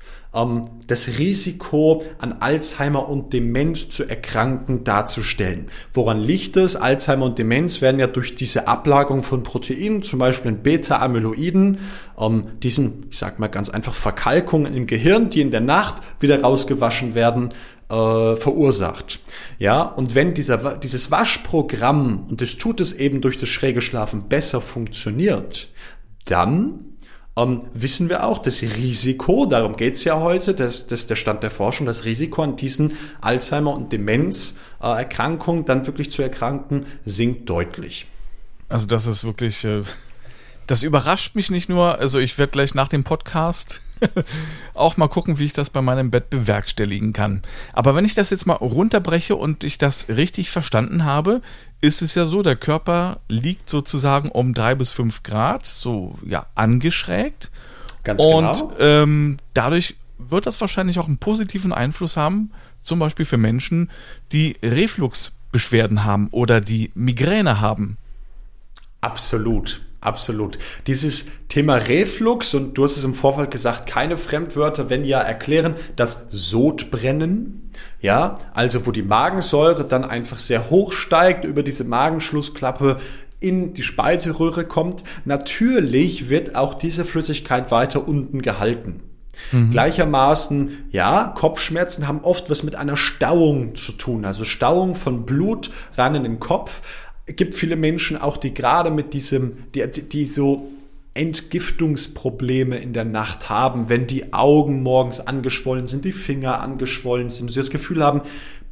das 0.88 1.18
Risiko 1.18 2.04
an 2.20 2.34
Alzheimer 2.42 3.08
und 3.08 3.32
Demenz 3.34 3.90
zu 3.90 4.04
erkranken 4.04 4.84
darzustellen. 4.84 5.70
Woran 5.94 6.20
liegt 6.22 6.58
es? 6.58 6.76
Alzheimer 6.76 7.26
und 7.26 7.40
Demenz 7.40 7.82
werden 7.82 8.00
ja 8.00 8.08
durch 8.08 8.36
diese 8.36 8.68
Ablagerung 8.68 9.24
von 9.24 9.44
Proteinen, 9.44 10.04
zum 10.04 10.20
Beispiel 10.20 10.52
in 10.52 10.62
Beta-Amyloiden, 10.62 11.80
ähm, 12.20 12.44
diesen, 12.62 13.08
ich 13.10 13.18
sag 13.18 13.40
mal 13.40 13.48
ganz 13.48 13.70
einfach, 13.70 13.94
Verkalkungen 13.94 14.76
im 14.76 14.88
Gehirn, 14.88 15.30
die 15.30 15.42
in 15.42 15.52
der 15.52 15.62
Nacht 15.62 16.04
wieder 16.20 16.42
rausgewaschen 16.42 17.16
werden, 17.16 17.54
äh, 17.90 18.36
verursacht. 18.36 19.20
Ja, 19.60 19.84
und 19.84 20.16
wenn 20.16 20.34
dieser, 20.34 20.76
dieses 20.78 21.12
Waschprogramm, 21.12 22.26
und 22.30 22.42
das 22.42 22.58
tut 22.58 22.82
es 22.82 22.94
eben 22.94 23.22
durch 23.22 23.38
das 23.38 23.50
schräge 23.50 23.82
Schlafen, 23.82 24.28
besser 24.28 24.60
funktioniert, 24.60 25.70
dann 26.26 26.95
ähm, 27.38 27.64
wissen 27.74 28.10
wir 28.10 28.24
auch, 28.24 28.38
das 28.38 28.62
Risiko, 28.62 29.46
darum 29.46 29.76
geht's 29.76 30.04
ja 30.04 30.20
heute, 30.20 30.54
das, 30.54 30.88
das 30.88 31.02
ist 31.02 31.10
der 31.10 31.16
Stand 31.16 31.44
der 31.44 31.52
Forschung, 31.52 31.86
das 31.86 32.06
Risiko 32.06 32.44
an 32.44 32.56
diesen 32.56 32.94
Alzheimer- 33.22 33.74
und 33.74 33.92
Demenzerkrankungen 33.92 35.64
äh, 35.64 35.66
dann 35.66 35.86
wirklich 35.86 36.12
zu 36.12 36.22
erkranken, 36.22 36.86
sinkt 37.06 37.50
deutlich. 37.50 38.08
Also 38.70 38.88
das 38.88 39.06
ist 39.06 39.24
wirklich, 39.24 39.64
äh, 39.66 39.84
das 40.68 40.84
überrascht 40.84 41.36
mich 41.36 41.52
nicht 41.52 41.70
nur, 41.70 42.00
also 42.00 42.20
ich 42.20 42.38
werde 42.38 42.52
gleich 42.52 42.76
nach 42.76 42.88
dem 42.88 43.04
Podcast 43.04 43.82
auch 44.74 44.98
mal 44.98 45.08
gucken, 45.08 45.40
wie 45.40 45.46
ich 45.46 45.54
das 45.54 45.70
bei 45.70 45.82
meinem 45.82 46.12
Bett 46.12 46.30
bewerkstelligen 46.30 47.14
kann. 47.14 47.42
Aber 47.74 47.96
wenn 47.96 48.06
ich 48.06 48.16
das 48.16 48.30
jetzt 48.30 48.46
mal 48.46 48.54
runterbreche 48.54 49.36
und 49.36 49.64
ich 49.64 49.78
das 49.78 50.10
richtig 50.10 50.50
verstanden 50.50 51.06
habe, 51.06 51.42
ist 51.82 52.02
es 52.02 52.16
ja 52.16 52.26
so, 52.26 52.42
der 52.42 52.56
Körper 52.56 53.20
liegt 53.28 53.70
sozusagen 53.70 54.30
um 54.30 54.54
drei 54.54 54.76
bis 54.76 54.92
fünf 54.92 55.24
Grad, 55.24 55.66
so 55.66 56.18
ja, 56.26 56.48
angeschrägt. 56.56 57.52
Ganz 58.04 58.24
und 58.24 58.54
genau. 58.54 58.74
ähm, 58.80 59.38
dadurch 59.54 59.96
wird 60.18 60.46
das 60.46 60.60
wahrscheinlich 60.62 61.00
auch 61.00 61.08
einen 61.08 61.18
positiven 61.18 61.74
Einfluss 61.74 62.18
haben, 62.18 62.52
zum 62.80 63.00
Beispiel 63.00 63.26
für 63.26 63.38
Menschen, 63.38 63.90
die 64.32 64.58
Refluxbeschwerden 64.62 66.04
haben 66.04 66.30
oder 66.32 66.62
die 66.62 66.92
Migräne 66.94 67.60
haben. 67.60 67.98
Absolut. 69.02 69.82
Absolut. 70.06 70.60
Dieses 70.86 71.26
Thema 71.48 71.76
Reflux, 71.78 72.54
und 72.54 72.78
du 72.78 72.84
hast 72.84 72.96
es 72.96 73.04
im 73.04 73.16
Vorfall 73.16 73.48
gesagt, 73.48 73.88
keine 73.88 74.18
Fremdwörter, 74.18 74.90
wenn 74.92 75.04
ja 75.04 75.20
erklären, 75.20 75.76
das 75.96 76.28
Sodbrennen, 76.30 77.72
ja, 78.02 78.36
also 78.54 78.86
wo 78.86 78.92
die 78.92 79.02
Magensäure 79.02 79.84
dann 79.84 80.04
einfach 80.06 80.38
sehr 80.38 80.70
hoch 80.70 80.92
steigt, 80.92 81.44
über 81.44 81.64
diese 81.64 81.86
Magenschlussklappe 81.86 82.98
in 83.40 83.74
die 83.74 83.82
Speiseröhre 83.82 84.66
kommt. 84.66 85.04
Natürlich 85.26 86.30
wird 86.30 86.56
auch 86.56 86.76
diese 86.76 87.04
Flüssigkeit 87.04 87.72
weiter 87.72 88.08
unten 88.08 88.44
gehalten. 88.44 89.02
Mhm. 89.52 89.72
Gleichermaßen, 89.72 90.86
ja, 90.92 91.34
Kopfschmerzen 91.36 92.08
haben 92.08 92.22
oft 92.22 92.50
was 92.50 92.64
mit 92.64 92.76
einer 92.76 92.96
Stauung 92.96 93.76
zu 93.76 93.94
tun, 93.94 94.26
also 94.26 94.44
Stauung 94.46 94.96
von 94.96 95.26
Blut 95.26 95.72
ran 95.98 96.16
in 96.16 96.24
den 96.24 96.40
Kopf 96.40 96.82
gibt 97.26 97.56
viele 97.56 97.76
Menschen 97.76 98.18
auch, 98.18 98.38
die 98.38 98.54
gerade 98.54 98.92
mit 98.92 99.14
diesem, 99.14 99.72
die, 99.74 99.86
die 99.88 100.26
so 100.26 100.64
Entgiftungsprobleme 101.16 102.78
in 102.78 102.94
der 102.94 103.06
Nacht 103.06 103.50
haben, 103.50 103.90
wenn 103.90 104.06
die 104.06 104.34
Augen 104.34 104.84
morgens 104.84 105.22
angeschwollen 105.22 105.88
sind, 105.88 106.06
die 106.06 106.12
Finger 106.12 106.60
angeschwollen 106.60 107.30
sind, 107.30 107.50
sie 107.50 107.60
das 107.60 107.70
Gefühl 107.70 108.04
haben, 108.04 108.22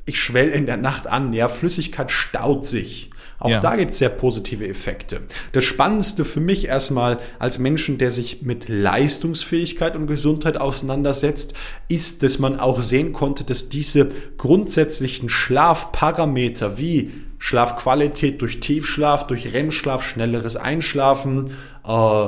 ich 0.05 0.22
schwell 0.22 0.50
in 0.50 0.65
der 0.65 0.77
Nacht 0.77 1.07
an, 1.07 1.31
ja, 1.31 1.48
Flüssigkeit 1.48 2.12
staut 2.12 2.65
sich. 2.65 3.10
Auch 3.39 3.50
ja. 3.50 3.60
da 3.60 3.75
gibt 3.75 3.91
es 3.91 4.00
sehr 4.00 4.10
positive 4.10 4.67
Effekte. 4.67 5.22
Das 5.51 5.65
Spannendste 5.65 6.24
für 6.24 6.39
mich 6.39 6.67
erstmal 6.67 7.19
als 7.39 7.60
Menschen, 7.60 7.98
der 7.98 8.12
sich 8.12 8.41
mit 8.41 8.69
Leistungsfähigkeit 8.69 9.95
und 9.95 10.07
Gesundheit 10.07 10.57
auseinandersetzt, 10.57 11.53
ist, 11.88 12.24
dass 12.24 12.39
man 12.39 12.60
auch 12.60 12.81
sehen 12.81 13.12
konnte, 13.12 13.43
dass 13.43 13.69
diese 13.69 14.07
grundsätzlichen 14.38 15.27
Schlafparameter 15.27 16.77
wie 16.77 17.12
Schlafqualität 17.43 18.41
durch 18.41 18.62
Tiefschlaf, 18.62 19.27
durch 19.27 19.51
REM-Schlaf, 19.51 20.01
schnelleres 20.01 20.55
Einschlafen, 20.55 21.50
äh, 21.85 22.27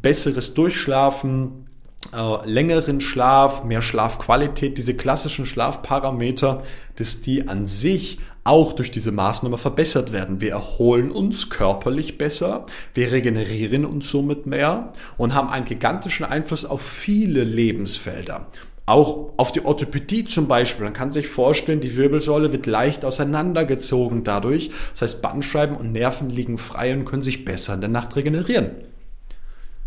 besseres 0.00 0.54
Durchschlafen, 0.54 1.66
äh, 2.12 2.48
längeren 2.48 3.00
Schlaf, 3.00 3.64
mehr 3.64 3.82
Schlafqualität, 3.82 4.78
diese 4.78 4.94
klassischen 4.94 5.44
Schlafparameter, 5.44 6.62
dass 6.94 7.20
die 7.20 7.48
an 7.48 7.66
sich 7.66 8.20
auch 8.44 8.74
durch 8.74 8.92
diese 8.92 9.10
Maßnahme 9.10 9.58
verbessert 9.58 10.12
werden. 10.12 10.40
Wir 10.40 10.52
erholen 10.52 11.10
uns 11.10 11.50
körperlich 11.50 12.16
besser, 12.16 12.64
wir 12.94 13.10
regenerieren 13.10 13.84
uns 13.84 14.08
somit 14.08 14.46
mehr 14.46 14.92
und 15.16 15.34
haben 15.34 15.48
einen 15.48 15.64
gigantischen 15.64 16.26
Einfluss 16.26 16.64
auf 16.64 16.80
viele 16.80 17.42
Lebensfelder. 17.42 18.46
Auch 18.86 19.32
auf 19.38 19.52
die 19.52 19.64
Orthopädie 19.64 20.24
zum 20.26 20.46
Beispiel. 20.46 20.84
Man 20.84 20.92
kann 20.92 21.10
sich 21.10 21.28
vorstellen, 21.28 21.80
die 21.80 21.96
Wirbelsäule 21.96 22.52
wird 22.52 22.66
leicht 22.66 23.04
auseinandergezogen 23.04 24.24
dadurch. 24.24 24.70
Das 24.92 25.02
heißt, 25.02 25.22
Bandscheiben 25.22 25.76
und 25.76 25.92
Nerven 25.92 26.28
liegen 26.28 26.58
frei 26.58 26.92
und 26.92 27.06
können 27.06 27.22
sich 27.22 27.44
besser 27.44 27.74
in 27.74 27.80
der 27.80 27.88
Nacht 27.88 28.14
regenerieren. 28.14 28.72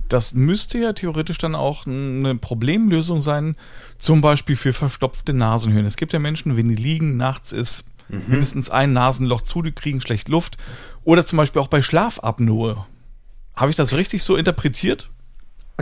Das 0.09 0.33
müsste 0.33 0.79
ja 0.79 0.93
theoretisch 0.93 1.37
dann 1.37 1.53
auch 1.53 1.85
eine 1.85 2.35
Problemlösung 2.35 3.21
sein, 3.21 3.55
zum 3.99 4.21
Beispiel 4.21 4.55
für 4.55 4.73
verstopfte 4.73 5.33
Nasenhöhlen. 5.33 5.85
Es 5.85 5.97
gibt 5.97 6.13
ja 6.13 6.19
Menschen, 6.19 6.55
wenn 6.55 6.69
die 6.69 6.75
liegen, 6.75 7.17
nachts 7.17 7.51
ist 7.51 7.85
mhm. 8.07 8.23
mindestens 8.27 8.69
ein 8.69 8.93
Nasenloch 8.93 9.41
zu, 9.41 9.61
die 9.61 9.73
kriegen 9.73 10.01
schlecht 10.01 10.29
Luft. 10.29 10.57
Oder 11.03 11.25
zum 11.25 11.37
Beispiel 11.37 11.61
auch 11.61 11.67
bei 11.67 11.81
Schlafapnoe. 11.81 12.85
Habe 13.55 13.69
ich 13.69 13.77
das 13.77 13.95
richtig 13.95 14.23
so 14.23 14.35
interpretiert? 14.35 15.09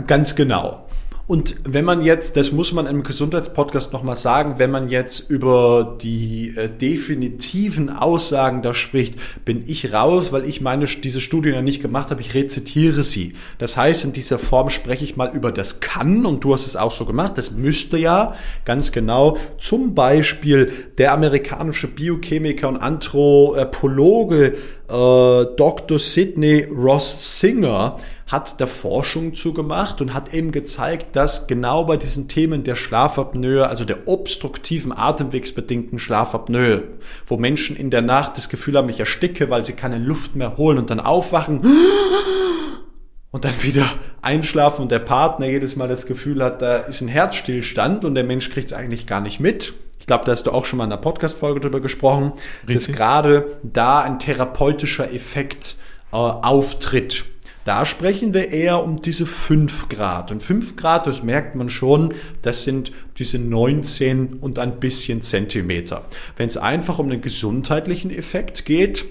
Ganz 0.06 0.34
genau. 0.34 0.85
Und 1.28 1.56
wenn 1.64 1.84
man 1.84 2.02
jetzt, 2.02 2.36
das 2.36 2.52
muss 2.52 2.72
man 2.72 2.86
im 2.86 3.02
Gesundheitspodcast 3.02 3.92
nochmal 3.92 4.14
sagen, 4.14 4.60
wenn 4.60 4.70
man 4.70 4.88
jetzt 4.88 5.28
über 5.28 5.96
die 6.00 6.54
äh, 6.56 6.68
definitiven 6.68 7.90
Aussagen 7.90 8.62
da 8.62 8.72
spricht, 8.72 9.16
bin 9.44 9.64
ich 9.66 9.92
raus, 9.92 10.30
weil 10.30 10.48
ich 10.48 10.60
meine, 10.60 10.84
diese 10.84 11.20
Studien 11.20 11.54
ja 11.54 11.62
nicht 11.62 11.82
gemacht 11.82 12.12
habe, 12.12 12.20
ich 12.20 12.34
rezitiere 12.34 13.02
sie. 13.02 13.34
Das 13.58 13.76
heißt, 13.76 14.04
in 14.04 14.12
dieser 14.12 14.38
Form 14.38 14.70
spreche 14.70 15.02
ich 15.02 15.16
mal 15.16 15.34
über 15.34 15.50
das 15.50 15.80
kann 15.80 16.26
und 16.26 16.44
du 16.44 16.52
hast 16.52 16.64
es 16.64 16.76
auch 16.76 16.92
so 16.92 17.04
gemacht, 17.06 17.32
das 17.34 17.50
müsste 17.50 17.98
ja 17.98 18.34
ganz 18.64 18.92
genau 18.92 19.36
zum 19.58 19.96
Beispiel 19.96 20.70
der 20.96 21.12
amerikanische 21.12 21.88
Biochemiker 21.88 22.68
und 22.68 22.76
Anthropologe 22.76 24.54
äh, 24.88 25.56
Dr. 25.56 25.98
Sidney 25.98 26.68
Ross 26.70 27.40
Singer 27.40 27.96
hat 28.26 28.60
da 28.60 28.66
Forschung 28.66 29.34
zugemacht 29.34 30.00
und 30.00 30.12
hat 30.12 30.34
eben 30.34 30.50
gezeigt, 30.50 31.14
dass 31.14 31.46
genau 31.46 31.84
bei 31.84 31.96
diesen 31.96 32.26
Themen 32.26 32.64
der 32.64 32.74
Schlafapnoe, 32.74 33.68
also 33.68 33.84
der 33.84 34.08
obstruktiven 34.08 34.92
atemwegsbedingten 34.92 36.00
Schlafapnoe, 36.00 36.82
wo 37.26 37.36
Menschen 37.36 37.76
in 37.76 37.90
der 37.90 38.02
Nacht 38.02 38.36
das 38.36 38.48
Gefühl 38.48 38.76
haben, 38.76 38.88
ich 38.88 38.98
ersticke, 38.98 39.48
weil 39.48 39.64
sie 39.64 39.74
keine 39.74 39.98
Luft 39.98 40.34
mehr 40.34 40.56
holen 40.56 40.78
und 40.78 40.90
dann 40.90 40.98
aufwachen 40.98 41.60
und 43.30 43.44
dann 43.44 43.62
wieder 43.62 43.88
einschlafen 44.22 44.82
und 44.82 44.90
der 44.90 44.98
Partner 44.98 45.46
jedes 45.46 45.76
Mal 45.76 45.88
das 45.88 46.06
Gefühl 46.06 46.42
hat, 46.42 46.62
da 46.62 46.78
ist 46.78 47.02
ein 47.02 47.08
Herzstillstand 47.08 48.04
und 48.04 48.16
der 48.16 48.24
Mensch 48.24 48.50
kriegt 48.50 48.66
es 48.66 48.72
eigentlich 48.72 49.06
gar 49.06 49.20
nicht 49.20 49.38
mit. 49.38 49.72
Ich 50.00 50.06
glaube, 50.08 50.24
da 50.24 50.32
hast 50.32 50.46
du 50.46 50.50
auch 50.50 50.64
schon 50.64 50.78
mal 50.78 50.84
in 50.84 50.92
einer 50.92 51.00
Podcast-Folge 51.00 51.60
drüber 51.60 51.80
gesprochen, 51.80 52.32
Richtig. 52.68 52.88
dass 52.88 52.96
gerade 52.96 53.58
da 53.62 54.00
ein 54.00 54.18
therapeutischer 54.18 55.12
Effekt 55.12 55.76
äh, 56.12 56.16
auftritt. 56.16 57.24
Da 57.66 57.84
sprechen 57.84 58.32
wir 58.32 58.52
eher 58.52 58.84
um 58.84 59.02
diese 59.02 59.26
5 59.26 59.88
Grad. 59.88 60.30
Und 60.30 60.40
5 60.40 60.76
Grad, 60.76 61.08
das 61.08 61.24
merkt 61.24 61.56
man 61.56 61.68
schon, 61.68 62.14
das 62.42 62.62
sind 62.62 62.92
diese 63.18 63.40
19 63.40 64.34
und 64.34 64.60
ein 64.60 64.78
bisschen 64.78 65.20
Zentimeter. 65.20 66.04
Wenn 66.36 66.46
es 66.46 66.56
einfach 66.56 67.00
um 67.00 67.10
den 67.10 67.22
gesundheitlichen 67.22 68.12
Effekt 68.12 68.66
geht, 68.66 69.06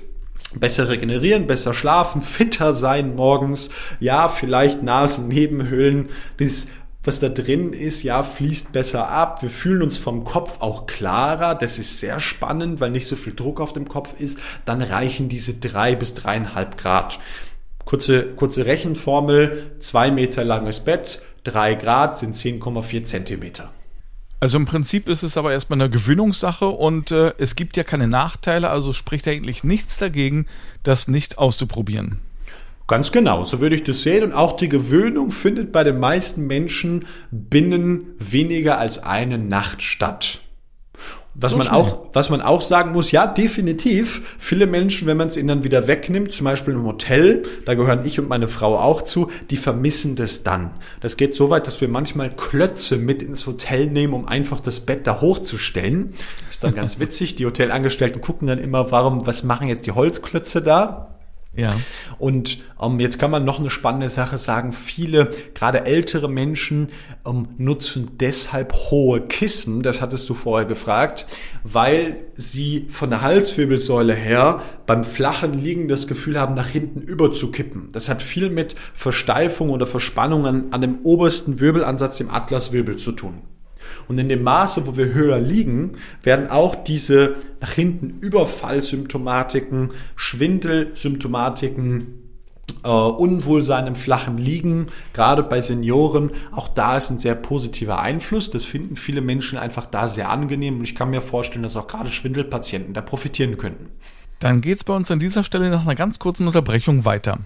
besser 0.58 0.88
regenerieren, 0.88 1.48
besser 1.48 1.74
schlafen, 1.74 2.22
fitter 2.22 2.74
sein 2.74 3.14
morgens, 3.18 3.72
ja, 4.00 4.30
vielleicht 4.30 4.84
Nasennebenhöhlen, 4.84 6.08
das 6.38 6.68
was 7.04 7.20
da 7.20 7.30
drin 7.30 7.74
ist, 7.74 8.02
ja, 8.02 8.24
fließt 8.24 8.72
besser 8.72 9.10
ab. 9.10 9.44
Wir 9.44 9.52
fühlen 9.52 9.84
uns 9.84 9.98
vom 9.98 10.24
Kopf 10.24 10.60
auch 10.60 10.88
klarer. 10.88 11.54
Das 11.54 11.78
ist 11.78 12.00
sehr 12.00 12.20
spannend, 12.20 12.80
weil 12.80 12.90
nicht 12.90 13.06
so 13.06 13.16
viel 13.16 13.36
Druck 13.36 13.62
auf 13.62 13.74
dem 13.74 13.88
Kopf 13.88 14.20
ist. 14.20 14.40
Dann 14.66 14.82
reichen 14.82 15.30
diese 15.30 15.54
drei 15.54 15.96
bis 15.96 16.16
dreieinhalb 16.16 16.78
Grad. 16.78 17.20
Kurze, 17.86 18.25
kurze 18.36 18.65
Rechenformel, 18.65 19.75
zwei 19.80 20.12
Meter 20.12 20.44
langes 20.44 20.80
Bett, 20.80 21.22
drei 21.44 21.75
Grad 21.75 22.18
sind 22.18 22.36
10,4 22.36 23.04
Zentimeter. 23.04 23.72
Also 24.39 24.58
im 24.58 24.65
Prinzip 24.65 25.08
ist 25.08 25.24
es 25.24 25.38
aber 25.38 25.54
erstmal 25.54 25.80
eine 25.80 25.89
Gewöhnungssache 25.89 26.68
und 26.68 27.12
äh, 27.12 27.34
es 27.38 27.56
gibt 27.56 27.77
ja 27.77 27.84
keine 27.84 28.08
Nachteile, 28.08 28.70
also 28.70 28.94
spricht 28.94 29.27
eigentlich 29.27 29.63
nichts 29.63 29.98
dagegen, 29.98 30.46
das 30.84 31.08
nicht 31.08 31.38
auszuprobieren. 31.38 32.20
Ganz 32.88 33.12
genau, 33.12 33.44
so 33.44 33.62
würde 33.62 33.75
ich 33.75 33.84
das 33.84 34.04
sehen. 34.04 34.24
Und 34.24 34.34
auch 34.34 34.56
die 34.56 34.70
Gewöhnung 34.70 35.32
findet 35.32 35.72
bei 35.72 35.84
den 35.84 36.00
meisten 36.00 36.46
Menschen 36.46 37.06
binnen 37.32 38.13
weniger 38.20 38.77
als 38.77 39.00
eine 39.00 39.39
Nacht 39.39 39.82
statt. 39.82 40.42
Was 41.38 41.51
so 41.51 41.58
man 41.58 41.68
auch, 41.68 42.08
was 42.13 42.30
man 42.30 42.42
auch 42.42 42.62
sagen 42.62 42.94
muss, 42.94 43.12
ja, 43.12 43.27
definitiv. 43.27 44.38
Viele 44.39 44.68
Menschen, 44.68 45.06
wenn 45.06 45.18
man 45.18 45.27
es 45.27 45.36
ihnen 45.36 45.50
dann 45.50 45.63
wieder 45.65 45.86
wegnimmt, 45.86 46.32
zum 46.32 46.46
Beispiel 46.46 46.74
im 46.74 46.86
Hotel, 46.86 47.44
da 47.65 47.74
gehören 47.74 48.06
ich 48.06 48.20
und 48.20 48.30
meine 48.30 48.48
Frau 48.48 48.77
auch 48.77 49.01
zu, 49.01 49.30
die 49.50 49.58
vermissen 49.58 50.15
das 50.15 50.44
dann. 50.44 50.72
Das 51.01 51.18
geht 51.18 51.36
so 51.36 51.50
weit, 51.50 51.68
dass 51.68 51.82
wir 51.82 51.89
manchmal 51.89 52.34
Klötze 52.34 52.96
mit 52.98 53.22
ins 53.22 53.46
Hotel 53.48 53.88
nehmen, 53.88 54.13
um 54.13 54.27
einfach 54.27 54.62
das 54.62 54.80
Bett 54.80 55.08
da 55.08 55.20
hochzustellen. 55.20 56.13
ist 56.50 56.63
dann 56.63 56.74
ganz 56.74 57.00
witzig. 57.01 57.36
Die 57.36 57.46
Hotelangestellten 57.46 58.22
gucken 58.22 58.48
dann 58.48 58.60
immer, 58.60 58.92
warum, 58.92 59.27
was 59.27 59.44
machen 59.44 59.68
jetzt 59.68 59.86
die 59.86 59.92
Holzklötze 59.92 60.62
da? 60.62 61.15
Ja. 61.56 61.76
Und 62.18 62.60
ähm, 62.82 63.00
jetzt 63.00 63.20
kann 63.20 63.32
man 63.32 63.46
noch 63.46 63.60
eine 63.60 63.70
spannende 63.70 64.10
Sache 64.10 64.38
sagen. 64.38 64.74
Viele, 64.74 65.30
gerade 65.54 65.86
ältere 65.86 66.30
Menschen, 66.30 66.90
ähm, 67.26 67.48
nutzen 67.58 68.12
deshalb 68.20 68.74
hohe 68.74 69.22
Kissen, 69.22 69.82
das 69.82 70.02
hattest 70.02 70.30
du 70.30 70.34
vorher 70.34 70.68
gefragt, 70.68 71.26
weil 71.64 72.26
sie 72.34 72.88
von 72.90 73.10
der 73.10 73.22
Halswirbelsäule 73.22 74.14
her 74.14 74.62
beim 74.86 75.04
flachen 75.04 75.54
Liegen 75.54 75.88
das 75.88 76.08
Gefühl 76.08 76.40
haben, 76.40 76.56
nach 76.56 76.70
hinten 76.70 77.02
überzukippen. 77.02 77.90
Das 77.92 78.10
hat 78.10 78.22
viel 78.22 78.50
mit 78.50 78.76
Versteifung 78.94 79.70
oder 79.70 79.88
Verspannungen 79.88 80.74
an 80.74 80.82
dem 80.82 81.00
obersten 81.04 81.60
Wirbelansatz 81.60 82.20
im 82.20 82.30
Atlaswirbel 82.30 82.98
zu 82.98 83.14
tun. 83.14 83.42
Und 84.08 84.18
in 84.18 84.30
dem 84.30 84.44
Maße, 84.44 84.88
wo 84.88 84.98
wir 84.98 85.14
höher 85.14 85.40
liegen, 85.40 85.98
werden 86.24 86.50
auch 86.50 86.76
diese 86.76 87.36
nach 87.62 87.72
hinten 87.72 88.20
Überfallsymptomatiken, 88.20 89.92
Schwindelsymptomatiken, 90.16 92.26
äh, 92.84 92.90
Unwohlsein 92.90 93.88
im 93.88 93.96
flachen 93.96 94.38
Liegen, 94.38 94.88
gerade 95.14 95.44
bei 95.44 95.62
Senioren, 95.62 96.32
auch 96.52 96.68
da 96.68 96.98
ist 96.98 97.10
ein 97.10 97.20
sehr 97.20 97.36
positiver 97.36 98.00
Einfluss. 98.00 98.52
Das 98.52 98.64
finden 98.64 98.96
viele 98.96 99.22
Menschen 99.22 99.58
einfach 99.58 99.86
da 99.86 100.08
sehr 100.08 100.30
angenehm 100.30 100.80
und 100.80 100.84
ich 100.84 100.96
kann 100.96 101.10
mir 101.10 101.22
vorstellen, 101.22 101.64
dass 101.64 101.76
auch 101.76 101.88
gerade 101.88 102.12
Schwindelpatienten 102.12 102.94
da 102.94 103.02
profitieren 103.02 103.58
könnten. 103.58 103.90
Dann 104.40 104.62
geht 104.62 104.78
es 104.78 104.84
bei 104.84 104.96
uns 104.96 105.10
an 105.12 105.20
dieser 105.20 105.44
Stelle 105.44 105.70
nach 105.70 105.84
einer 105.84 105.96
ganz 105.96 106.20
kurzen 106.20 106.46
Unterbrechung 106.46 107.06
weiter. 107.06 107.40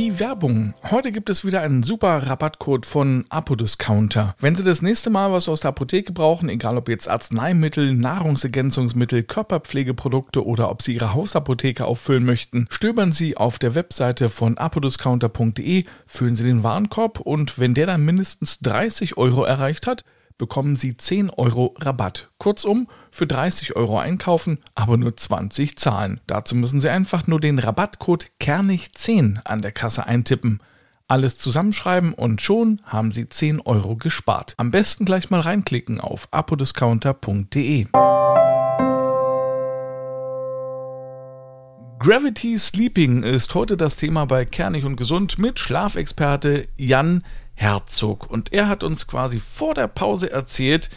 Die 0.00 0.18
Werbung. 0.18 0.72
Heute 0.90 1.12
gibt 1.12 1.28
es 1.28 1.44
wieder 1.44 1.60
einen 1.60 1.82
super 1.82 2.26
Rabattcode 2.26 2.86
von 2.86 3.26
Apodiscounter. 3.28 4.34
Wenn 4.38 4.56
Sie 4.56 4.62
das 4.62 4.80
nächste 4.80 5.10
Mal 5.10 5.30
was 5.30 5.46
aus 5.46 5.60
der 5.60 5.68
Apotheke 5.68 6.14
brauchen, 6.14 6.48
egal 6.48 6.78
ob 6.78 6.88
jetzt 6.88 7.06
Arzneimittel, 7.06 7.92
Nahrungsergänzungsmittel, 7.92 9.24
Körperpflegeprodukte 9.24 10.42
oder 10.42 10.70
ob 10.70 10.80
Sie 10.80 10.94
Ihre 10.94 11.12
Hausapotheke 11.12 11.84
auffüllen 11.84 12.24
möchten, 12.24 12.66
stöbern 12.70 13.12
Sie 13.12 13.36
auf 13.36 13.58
der 13.58 13.74
Webseite 13.74 14.30
von 14.30 14.56
apodiscounter.de, 14.56 15.84
füllen 16.06 16.34
Sie 16.34 16.44
den 16.44 16.62
Warenkorb 16.62 17.20
und 17.20 17.58
wenn 17.58 17.74
der 17.74 17.84
dann 17.84 18.02
mindestens 18.02 18.60
30 18.60 19.18
Euro 19.18 19.44
erreicht 19.44 19.86
hat, 19.86 20.04
bekommen 20.40 20.74
Sie 20.74 20.96
10 20.96 21.28
Euro 21.28 21.76
Rabatt. 21.78 22.30
Kurzum, 22.38 22.88
für 23.10 23.26
30 23.26 23.76
Euro 23.76 23.98
einkaufen, 23.98 24.58
aber 24.74 24.96
nur 24.96 25.14
20 25.14 25.76
zahlen. 25.76 26.18
Dazu 26.26 26.56
müssen 26.56 26.80
Sie 26.80 26.88
einfach 26.88 27.26
nur 27.26 27.40
den 27.40 27.58
Rabattcode 27.58 28.26
Kernig10 28.40 29.44
an 29.44 29.60
der 29.60 29.72
Kasse 29.72 30.06
eintippen. 30.06 30.60
Alles 31.08 31.36
zusammenschreiben 31.36 32.14
und 32.14 32.40
schon 32.40 32.80
haben 32.84 33.10
Sie 33.10 33.28
10 33.28 33.60
Euro 33.60 33.96
gespart. 33.96 34.54
Am 34.56 34.70
besten 34.70 35.04
gleich 35.04 35.28
mal 35.28 35.40
reinklicken 35.40 36.00
auf 36.00 36.26
apodiscounter.de. 36.30 37.88
Gravity 41.98 42.56
Sleeping 42.56 43.24
ist 43.24 43.54
heute 43.54 43.76
das 43.76 43.96
Thema 43.96 44.24
bei 44.24 44.46
Kernig 44.46 44.86
und 44.86 44.96
Gesund 44.96 45.38
mit 45.38 45.58
Schlafexperte 45.60 46.66
Jan 46.78 47.22
Herzog. 47.60 48.30
Und 48.30 48.54
er 48.54 48.68
hat 48.68 48.82
uns 48.82 49.06
quasi 49.06 49.38
vor 49.38 49.74
der 49.74 49.86
Pause 49.86 50.32
erzählt, 50.32 50.88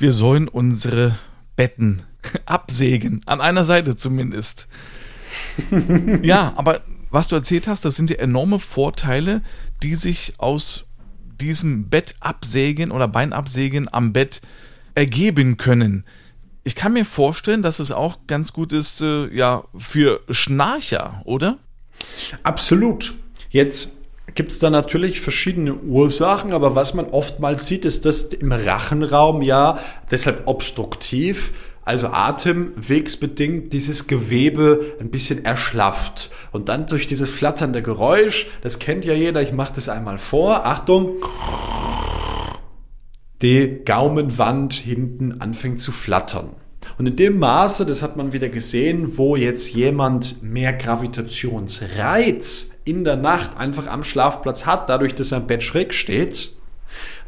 wir 0.00 0.10
sollen 0.10 0.48
unsere 0.48 1.16
Betten 1.54 2.02
absägen. 2.44 3.22
An 3.26 3.40
einer 3.40 3.64
Seite 3.64 3.96
zumindest. 3.96 4.66
ja, 6.22 6.52
aber 6.56 6.80
was 7.10 7.28
du 7.28 7.36
erzählt 7.36 7.68
hast, 7.68 7.84
das 7.84 7.94
sind 7.94 8.10
ja 8.10 8.16
enorme 8.16 8.58
Vorteile, 8.58 9.42
die 9.82 9.94
sich 9.94 10.34
aus 10.38 10.86
diesem 11.40 11.88
Bett 11.88 12.16
absägen 12.18 12.90
oder 12.90 13.06
Beinabsägen 13.06 13.92
am 13.92 14.12
Bett 14.12 14.40
ergeben 14.96 15.56
können. 15.56 16.04
Ich 16.64 16.74
kann 16.74 16.94
mir 16.94 17.04
vorstellen, 17.04 17.62
dass 17.62 17.78
es 17.78 17.92
auch 17.92 18.18
ganz 18.26 18.52
gut 18.52 18.72
ist, 18.72 19.02
äh, 19.02 19.32
ja, 19.34 19.64
für 19.76 20.20
Schnarcher, 20.30 21.22
oder? 21.24 21.58
Absolut. 22.42 23.14
Jetzt 23.50 23.92
gibt 24.34 24.52
es 24.52 24.58
da 24.58 24.70
natürlich 24.70 25.20
verschiedene 25.20 25.74
Ursachen, 25.74 26.52
aber 26.52 26.74
was 26.74 26.94
man 26.94 27.06
oftmals 27.06 27.66
sieht, 27.66 27.84
ist, 27.84 28.06
dass 28.06 28.24
im 28.24 28.52
Rachenraum 28.52 29.42
ja 29.42 29.78
deshalb 30.10 30.46
obstruktiv, 30.46 31.52
also 31.84 32.08
atemwegsbedingt, 32.08 33.72
dieses 33.72 34.06
Gewebe 34.06 34.94
ein 35.00 35.10
bisschen 35.10 35.44
erschlafft. 35.44 36.30
Und 36.52 36.68
dann 36.68 36.86
durch 36.86 37.06
dieses 37.06 37.30
flatternde 37.30 37.82
Geräusch, 37.82 38.46
das 38.62 38.78
kennt 38.78 39.04
ja 39.04 39.14
jeder, 39.14 39.42
ich 39.42 39.52
mache 39.52 39.74
das 39.74 39.88
einmal 39.88 40.18
vor, 40.18 40.64
Achtung, 40.64 41.16
die 43.42 43.82
Gaumenwand 43.84 44.72
hinten 44.72 45.40
anfängt 45.40 45.80
zu 45.80 45.90
flattern. 45.90 46.54
Und 46.98 47.06
in 47.06 47.16
dem 47.16 47.38
Maße, 47.38 47.86
das 47.86 48.02
hat 48.02 48.16
man 48.16 48.32
wieder 48.32 48.48
gesehen, 48.48 49.16
wo 49.16 49.36
jetzt 49.36 49.72
jemand 49.72 50.42
mehr 50.42 50.72
Gravitationsreiz 50.72 52.70
in 52.84 53.04
der 53.04 53.16
Nacht 53.16 53.56
einfach 53.56 53.86
am 53.86 54.04
Schlafplatz 54.04 54.66
hat, 54.66 54.88
dadurch, 54.88 55.14
dass 55.14 55.32
im 55.32 55.46
Bett 55.46 55.62
schräg 55.62 55.94
steht, 55.94 56.52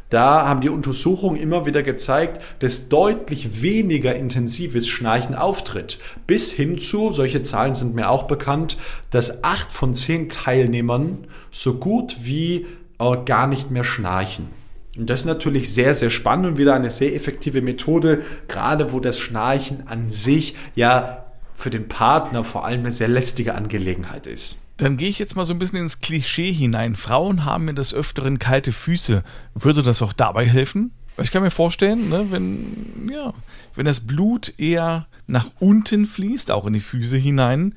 da 0.09 0.47
haben 0.47 0.61
die 0.61 0.69
Untersuchungen 0.69 1.35
immer 1.35 1.65
wieder 1.65 1.81
gezeigt, 1.81 2.39
dass 2.59 2.89
deutlich 2.89 3.63
weniger 3.63 4.15
intensives 4.15 4.87
Schnarchen 4.87 5.33
auftritt. 5.33 5.97
Bis 6.27 6.51
hin 6.51 6.77
zu, 6.77 7.11
solche 7.11 7.41
Zahlen 7.41 7.73
sind 7.73 7.95
mir 7.95 8.09
auch 8.09 8.23
bekannt, 8.23 8.77
dass 9.09 9.43
acht 9.43 9.71
von 9.71 9.95
zehn 9.95 10.29
Teilnehmern 10.29 11.27
so 11.51 11.79
gut 11.79 12.17
wie 12.21 12.67
äh, 12.99 13.17
gar 13.25 13.47
nicht 13.47 13.71
mehr 13.71 13.83
schnarchen. 13.83 14.49
Und 14.97 15.09
das 15.09 15.21
ist 15.21 15.25
natürlich 15.25 15.73
sehr, 15.73 15.93
sehr 15.93 16.09
spannend 16.09 16.45
und 16.45 16.57
wieder 16.57 16.73
eine 16.73 16.89
sehr 16.89 17.15
effektive 17.15 17.61
Methode, 17.61 18.23
gerade 18.47 18.93
wo 18.93 18.99
das 18.99 19.19
Schnarchen 19.19 19.87
an 19.87 20.09
sich 20.11 20.55
ja 20.75 21.25
für 21.53 21.69
den 21.69 21.87
Partner 21.87 22.43
vor 22.43 22.65
allem 22.65 22.81
eine 22.81 22.91
sehr 22.91 23.07
lästige 23.07 23.55
Angelegenheit 23.55 24.27
ist. 24.27 24.57
Dann 24.77 24.97
gehe 24.97 25.09
ich 25.09 25.19
jetzt 25.19 25.35
mal 25.35 25.45
so 25.45 25.53
ein 25.53 25.59
bisschen 25.59 25.79
ins 25.79 26.01
Klischee 26.01 26.51
hinein. 26.51 26.95
Frauen 26.95 27.45
haben 27.45 27.65
mir 27.65 27.73
des 27.73 27.93
Öfteren 27.93 28.39
kalte 28.39 28.73
Füße. 28.73 29.23
Würde 29.53 29.83
das 29.83 30.01
auch 30.01 30.11
dabei 30.11 30.45
helfen? 30.45 30.91
Ich 31.17 31.31
kann 31.31 31.43
mir 31.43 31.51
vorstellen, 31.51 32.09
ne, 32.09 32.27
wenn, 32.29 33.09
ja, 33.09 33.33
wenn 33.75 33.85
das 33.85 34.01
Blut 34.01 34.53
eher 34.57 35.07
nach 35.27 35.47
unten 35.59 36.05
fließt, 36.05 36.51
auch 36.51 36.65
in 36.65 36.73
die 36.73 36.81
Füße 36.81 37.17
hinein, 37.17 37.73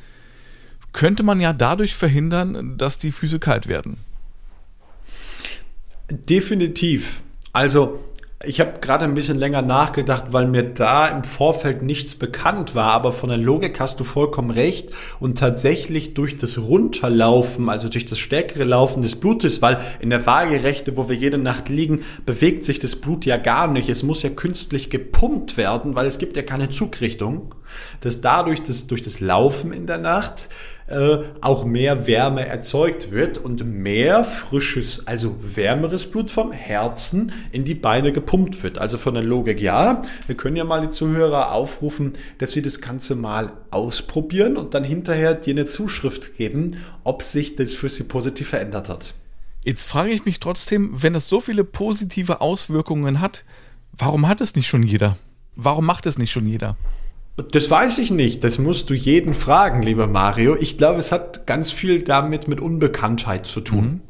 könnte 0.93 1.23
man 1.23 1.41
ja 1.41 1.53
dadurch 1.53 1.95
verhindern, 1.95 2.77
dass 2.77 2.99
die 2.99 3.13
Füße 3.13 3.39
kalt 3.39 3.69
werden. 3.69 3.99
Definitiv. 6.11 7.23
Also 7.53 7.99
ich 8.44 8.61
habe 8.61 8.79
gerade 8.81 9.05
ein 9.05 9.14
bisschen 9.14 9.37
länger 9.37 9.62
nachgedacht, 9.62 10.27
weil 10.33 10.47
mir 10.47 10.62
da 10.62 11.09
im 11.09 11.25
Vorfeld 11.25 11.83
nichts 11.83 12.14
bekannt 12.14 12.77
war, 12.77 12.92
aber 12.92 13.11
von 13.11 13.31
der 13.31 13.38
Logik 13.38 13.81
hast 13.81 13.99
du 13.99 14.05
vollkommen 14.05 14.51
recht. 14.51 14.90
Und 15.18 15.38
tatsächlich 15.38 16.14
durch 16.14 16.37
das 16.37 16.57
Runterlaufen, 16.57 17.68
also 17.68 17.88
durch 17.88 18.05
das 18.05 18.18
stärkere 18.21 18.62
Laufen 18.62 19.03
des 19.03 19.16
Blutes, 19.16 19.61
weil 19.61 19.81
in 19.99 20.11
der 20.11 20.25
Waagerechte, 20.25 20.97
wo 20.97 21.09
wir 21.09 21.16
jede 21.16 21.38
Nacht 21.38 21.68
liegen, 21.68 22.05
bewegt 22.27 22.64
sich 22.64 22.79
das 22.79 22.94
Blut 22.94 23.27
ja 23.27 23.38
gar 23.38 23.66
nicht. 23.66 23.88
Es 23.88 24.05
muss 24.05 24.23
ja 24.23 24.31
künstlich 24.31 24.88
gepumpt 24.88 25.57
werden, 25.57 25.97
weil 25.97 26.07
es 26.07 26.18
gibt 26.18 26.37
ja 26.37 26.42
keine 26.42 26.71
Zugrichtung, 26.71 27.57
dass 28.01 28.21
dadurch 28.21 28.63
das, 28.63 28.87
durch 28.87 29.03
das 29.03 29.21
Laufen 29.21 29.73
in 29.73 29.87
der 29.87 29.99
Nacht 29.99 30.49
äh, 30.89 31.19
auch 31.43 31.65
mehr 31.65 32.07
Wärme 32.07 32.47
erzeugt 32.47 33.11
wird 33.11 33.39
und 33.39 33.65
mehr 33.65 34.25
frisches, 34.25 35.07
also 35.07 35.37
wärmeres 35.39 36.11
Blut 36.11 36.31
vom 36.31 36.51
Herzen 36.51 37.33
in 37.53 37.65
die 37.65 37.75
Beine 37.75 38.11
gepumpt 38.13 38.63
wird. 38.63 38.79
Also 38.79 38.97
von 38.97 39.15
der 39.15 39.23
Logik 39.23 39.61
ja. 39.61 40.03
Wir 40.27 40.37
können 40.37 40.57
ja 40.57 40.65
mal 40.65 40.81
die 40.81 40.89
Zuhörer 40.89 41.53
aufrufen, 41.53 42.15
dass 42.39 42.53
sie 42.53 42.63
das 42.63 42.81
Ganze 42.81 43.17
mal 43.17 43.53
ausprobieren 43.71 44.57
und 44.57 44.75
dann 44.75 44.85
hinterher 44.85 45.35
dir 45.35 45.53
eine 45.53 45.67
Zuschrift 45.67 46.37
geben, 46.37 46.77
ob 47.05 47.23
sich 47.23 47.57
das 47.57 47.75
für 47.75 47.89
sie 47.89 48.05
positiv 48.05 48.49
verändert 48.49 48.89
hat. 48.89 49.15
Jetzt 49.65 49.85
frage 49.85 50.11
ich 50.11 50.25
mich 50.25 50.41
trotzdem, 50.41 51.03
wenn 51.03 51.15
es 51.15 51.29
so 51.29 51.41
viele 51.41 51.65
positive 51.65 52.41
Auswirkungen 52.41 53.21
hat, 53.21 53.45
warum 53.93 54.27
hat 54.27 54.41
es 54.41 54.55
nicht 54.55 54.69
schon 54.69 54.83
jeder? 54.83 55.19
Warum 55.57 55.85
macht 55.85 56.07
es 56.07 56.17
nicht 56.17 56.31
schon 56.31 56.47
jeder? 56.47 56.77
Das 57.51 57.70
weiß 57.70 57.98
ich 57.98 58.11
nicht. 58.11 58.42
Das 58.42 58.59
musst 58.59 58.90
du 58.90 58.94
jeden 58.94 59.33
fragen, 59.33 59.83
lieber 59.83 60.09
Mario. 60.09 60.57
Ich 60.57 60.77
glaube, 60.77 60.98
es 60.98 61.12
hat 61.12 61.46
ganz 61.46 61.70
viel 61.70 62.03
damit 62.03 62.48
mit 62.48 62.61
Unbekanntheit 62.61 63.46
zu 63.46 63.61
tun. 63.61 63.85
Mhm. 63.85 64.01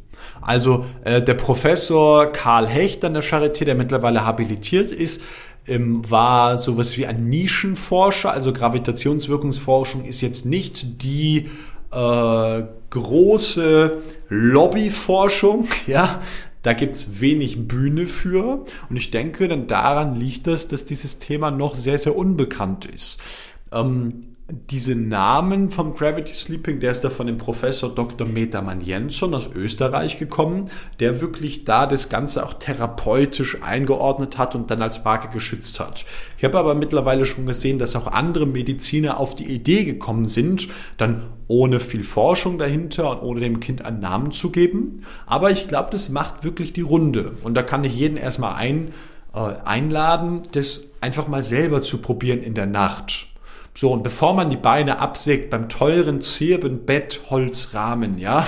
Also 0.41 0.87
äh, 1.05 1.23
der 1.23 1.35
Professor 1.35 2.27
Karl 2.33 2.67
Hecht 2.67 3.05
an 3.05 3.15
der 3.15 3.23
Charité, 3.23 3.65
der 3.65 3.75
mittlerweile 3.75 4.25
habilitiert 4.25 4.93
ist, 4.93 5.23
ähm, 5.67 6.09
war 6.11 6.57
sowas 6.57 6.97
wie 6.97 7.07
ein 7.07 7.29
Nischenforscher. 7.29 8.31
Also 8.33 8.53
Gravitationswirkungsforschung 8.53 10.05
ist 10.05 10.23
jetzt 10.23 10.47
nicht 10.47 11.03
die 11.03 11.51
äh, 11.93 12.63
große 12.91 13.99
Lobbyforschung, 14.29 15.69
ja, 15.87 16.21
Da 16.63 16.73
gibt's 16.73 17.21
wenig 17.21 17.69
Bühne 17.69 18.07
für. 18.07 18.65
Und 18.89 18.97
ich 18.97 19.11
denke, 19.11 19.49
dann 19.49 19.67
daran 19.67 20.17
liegt 20.17 20.47
es, 20.47 20.69
dass 20.69 20.85
dieses 20.85 21.19
Thema 21.19 21.51
noch 21.51 21.75
sehr, 21.75 21.99
sehr 21.99 22.17
unbekannt 22.17 22.85
ist. 22.85 23.21
Ähm, 23.73 24.28
diese 24.51 24.95
Namen 24.95 25.69
vom 25.69 25.95
Gravity 25.95 26.33
Sleeping, 26.33 26.81
der 26.81 26.93
ist 26.93 27.03
da 27.03 27.11
von 27.11 27.27
dem 27.27 27.37
Professor 27.37 27.95
Dr. 27.95 28.27
Metaman 28.27 28.81
Jensson 28.81 29.35
aus 29.35 29.51
Österreich 29.55 30.19
gekommen, 30.19 30.71
der 31.01 31.21
wirklich 31.21 31.65
da 31.65 31.87
das 31.87 32.09
Ganze 32.09 32.47
auch 32.47 32.55
therapeutisch 32.55 33.63
eingeordnet 33.63 34.39
hat 34.39 34.55
und 34.55 34.71
dann 34.71 34.81
als 34.81 35.05
Marke 35.05 35.29
geschützt 35.29 35.81
hat. 35.81 36.07
Ich 36.39 36.45
habe 36.45 36.59
aber 36.59 36.75
mittlerweile 36.75 37.27
schon 37.27 37.45
gesehen, 37.45 37.79
dass 37.79 37.95
auch 37.95 38.07
andere 38.07 38.47
Mediziner 38.47 39.21
auf 39.21 39.35
die 39.35 39.53
Idee 39.53 39.85
gekommen 39.85 40.25
sind, 40.25 40.69
dann 40.97 41.27
ohne 41.47 41.79
viel 41.79 42.03
Forschung 42.03 42.57
dahinter 42.57 43.11
und 43.11 43.21
ohne 43.21 43.41
dem 43.41 43.61
Kind 43.61 43.85
einen 43.85 44.01
Namen 44.01 44.31
zu 44.31 44.51
geben. 44.51 45.03
Aber 45.27 45.51
ich 45.51 45.69
glaube, 45.69 45.91
das 45.91 46.09
macht 46.09 46.43
wirklich 46.43 46.73
die 46.73 46.81
Runde. 46.81 47.33
Und 47.43 47.55
da 47.55 47.63
kann 47.63 47.85
ich 47.85 47.95
jeden 47.95 48.17
erstmal 48.17 48.55
ein, 48.55 48.93
äh, 49.35 49.41
einladen, 49.67 50.41
das 50.53 50.85
einfach 51.03 51.29
mal 51.29 51.43
selber 51.43 51.83
zu 51.83 51.99
probieren 51.99 52.41
in 52.41 52.55
der 52.55 52.67
Nacht 52.67 53.29
so, 53.79 53.93
und 53.93 54.03
bevor 54.03 54.35
man 54.35 54.51
die 54.51 54.57
Beine 54.57 54.99
absägt 54.99 55.51
beim 55.51 55.69
teuren 55.69 56.21
Zirbenbettholzrahmen, 56.21 58.19
ja, 58.19 58.45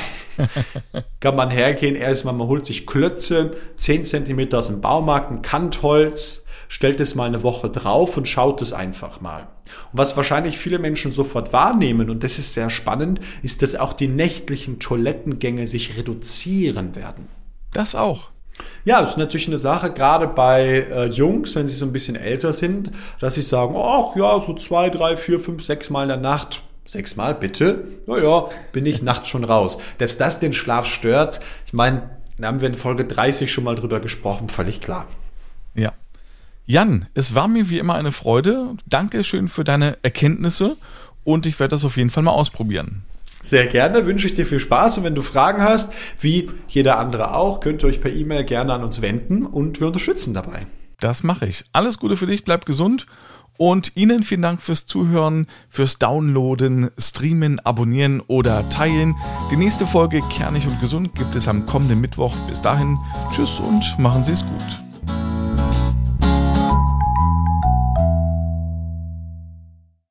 kann 1.21 1.37
man 1.37 1.53
hergehen, 1.53 1.95
erstmal, 1.95 2.35
man 2.35 2.49
holt 2.49 2.67
sich 2.67 2.85
Klötze, 2.85 3.53
10 3.77 4.05
cm 4.05 4.53
aus 4.55 4.67
dem 4.67 4.81
Baumarkt, 4.81 5.31
ein 5.31 5.41
Kantholz, 5.41 6.45
stellt 6.67 6.99
es 6.99 7.15
mal 7.15 7.29
eine 7.29 7.45
Woche 7.45 7.71
drauf 7.71 8.17
und 8.17 8.27
schaut 8.27 8.61
es 8.61 8.73
einfach 8.73 9.21
mal. 9.21 9.43
Und 9.93 9.99
was 10.01 10.17
wahrscheinlich 10.17 10.59
viele 10.59 10.81
Menschen 10.81 11.13
sofort 11.13 11.53
wahrnehmen, 11.53 12.11
und 12.11 12.25
das 12.25 12.41
ist 12.41 12.53
sehr 12.55 12.69
spannend, 12.69 13.21
ist, 13.45 13.63
dass 13.63 13.77
auch 13.77 13.93
die 13.93 14.09
nächtlichen 14.09 14.81
Toilettengänge 14.81 15.69
sich 15.69 15.97
reduzieren 15.97 16.97
werden. 16.97 17.29
Das 17.73 17.95
auch. 17.95 18.33
Ja, 18.85 19.01
das 19.01 19.11
ist 19.11 19.17
natürlich 19.17 19.49
eine 19.49 19.59
Sache, 19.59 19.91
gerade 19.93 20.27
bei 20.27 20.87
äh, 20.91 21.07
Jungs, 21.07 21.55
wenn 21.55 21.67
sie 21.67 21.75
so 21.75 21.85
ein 21.85 21.93
bisschen 21.93 22.17
älter 22.17 22.53
sind, 22.53 22.91
dass 23.21 23.35
sie 23.35 23.43
sagen, 23.43 23.75
ach 23.77 24.17
ja, 24.17 24.41
so 24.41 24.55
zwei, 24.55 24.91
drei, 24.91 25.17
vier, 25.17 25.41
fünf, 25.41 25.63
sechs 25.63 25.91
Mal 25.91 26.03
in 26.03 26.09
der 26.09 26.17
Nacht. 26.17 26.63
Sechs 26.87 27.15
Mal 27.15 27.35
bitte? 27.35 27.85
Ja, 28.07 28.19
ja, 28.19 28.49
bin 28.73 28.85
ich 28.85 29.01
nachts 29.01 29.29
schon 29.29 29.45
raus. 29.45 29.79
Dass 29.99 30.19
das 30.19 30.41
den 30.41 30.53
Schlaf 30.53 30.87
stört, 30.87 31.41
ich 31.67 31.73
meine, 31.73 32.11
da 32.37 32.49
haben 32.49 32.61
wir 32.61 32.69
in 32.69 32.75
Folge 32.75 33.05
30 33.05 33.53
schon 33.53 33.65
mal 33.65 33.77
drüber 33.77 34.01
gesprochen, 34.01 34.49
völlig 34.49 34.81
klar. 34.81 35.07
Ja. 35.75 35.93
Jan, 36.67 37.07
es 37.15 37.35
war 37.35 37.49
mir 37.49 37.69
wie 37.69 37.79
immer 37.79 37.95
eine 37.95 38.13
Freude. 38.13 38.77
Danke 38.87 39.25
schön 39.25 39.49
für 39.49 39.63
deine 39.63 39.99
Erkenntnisse 40.03 40.77
und 41.23 41.47
ich 41.47 41.61
werde 41.61 41.73
das 41.73 41.85
auf 41.85 41.97
jeden 41.97 42.11
Fall 42.11 42.23
mal 42.23 42.33
ausprobieren. 42.33 43.05
Sehr 43.43 43.67
gerne, 43.67 44.07
wünsche 44.07 44.27
ich 44.27 44.35
dir 44.35 44.47
viel 44.47 44.59
Spaß 44.59 44.99
und 44.99 45.05
wenn 45.05 45.15
du 45.15 45.23
Fragen 45.23 45.63
hast, 45.63 45.93
wie 46.21 46.51
jeder 46.69 46.99
andere 46.99 47.35
auch, 47.35 47.61
könnt 47.61 47.83
ihr 47.83 47.89
euch 47.89 48.01
per 48.01 48.13
E-Mail 48.13 48.45
gerne 48.45 48.75
an 48.75 48.85
uns 48.85 49.01
wenden 49.01 49.47
und 49.47 49.81
wir 49.81 49.87
unterstützen 49.87 50.35
dabei. 50.35 50.67
Das 51.01 51.23
mache 51.23 51.47
ich. 51.47 51.65
Alles 51.73 51.99
Gute 51.99 52.17
für 52.17 52.27
dich, 52.27 52.45
bleib 52.45 52.67
gesund 52.67 53.07
und 53.61 53.95
Ihnen 53.95 54.23
vielen 54.23 54.41
Dank 54.41 54.63
fürs 54.63 54.87
Zuhören, 54.87 55.47
fürs 55.69 55.99
Downloaden, 55.99 56.91
Streamen, 56.97 57.61
Abonnieren 57.61 58.21
oder 58.27 58.67
Teilen. 58.71 59.15
Die 59.51 59.57
nächste 59.57 59.87
Folge 59.87 60.23
Kernig 60.31 60.67
und 60.67 60.81
Gesund 60.81 61.15
gibt 61.15 61.37
es 61.37 61.47
am 61.47 61.67
kommenden 61.67 62.01
Mittwoch. 62.01 62.35
Bis 62.49 62.63
dahin, 62.63 62.97
tschüss 63.35 63.61
und 63.61 63.99
machen 63.99 64.25
Sie 64.25 64.33
es 64.33 64.45
gut. 64.47 64.90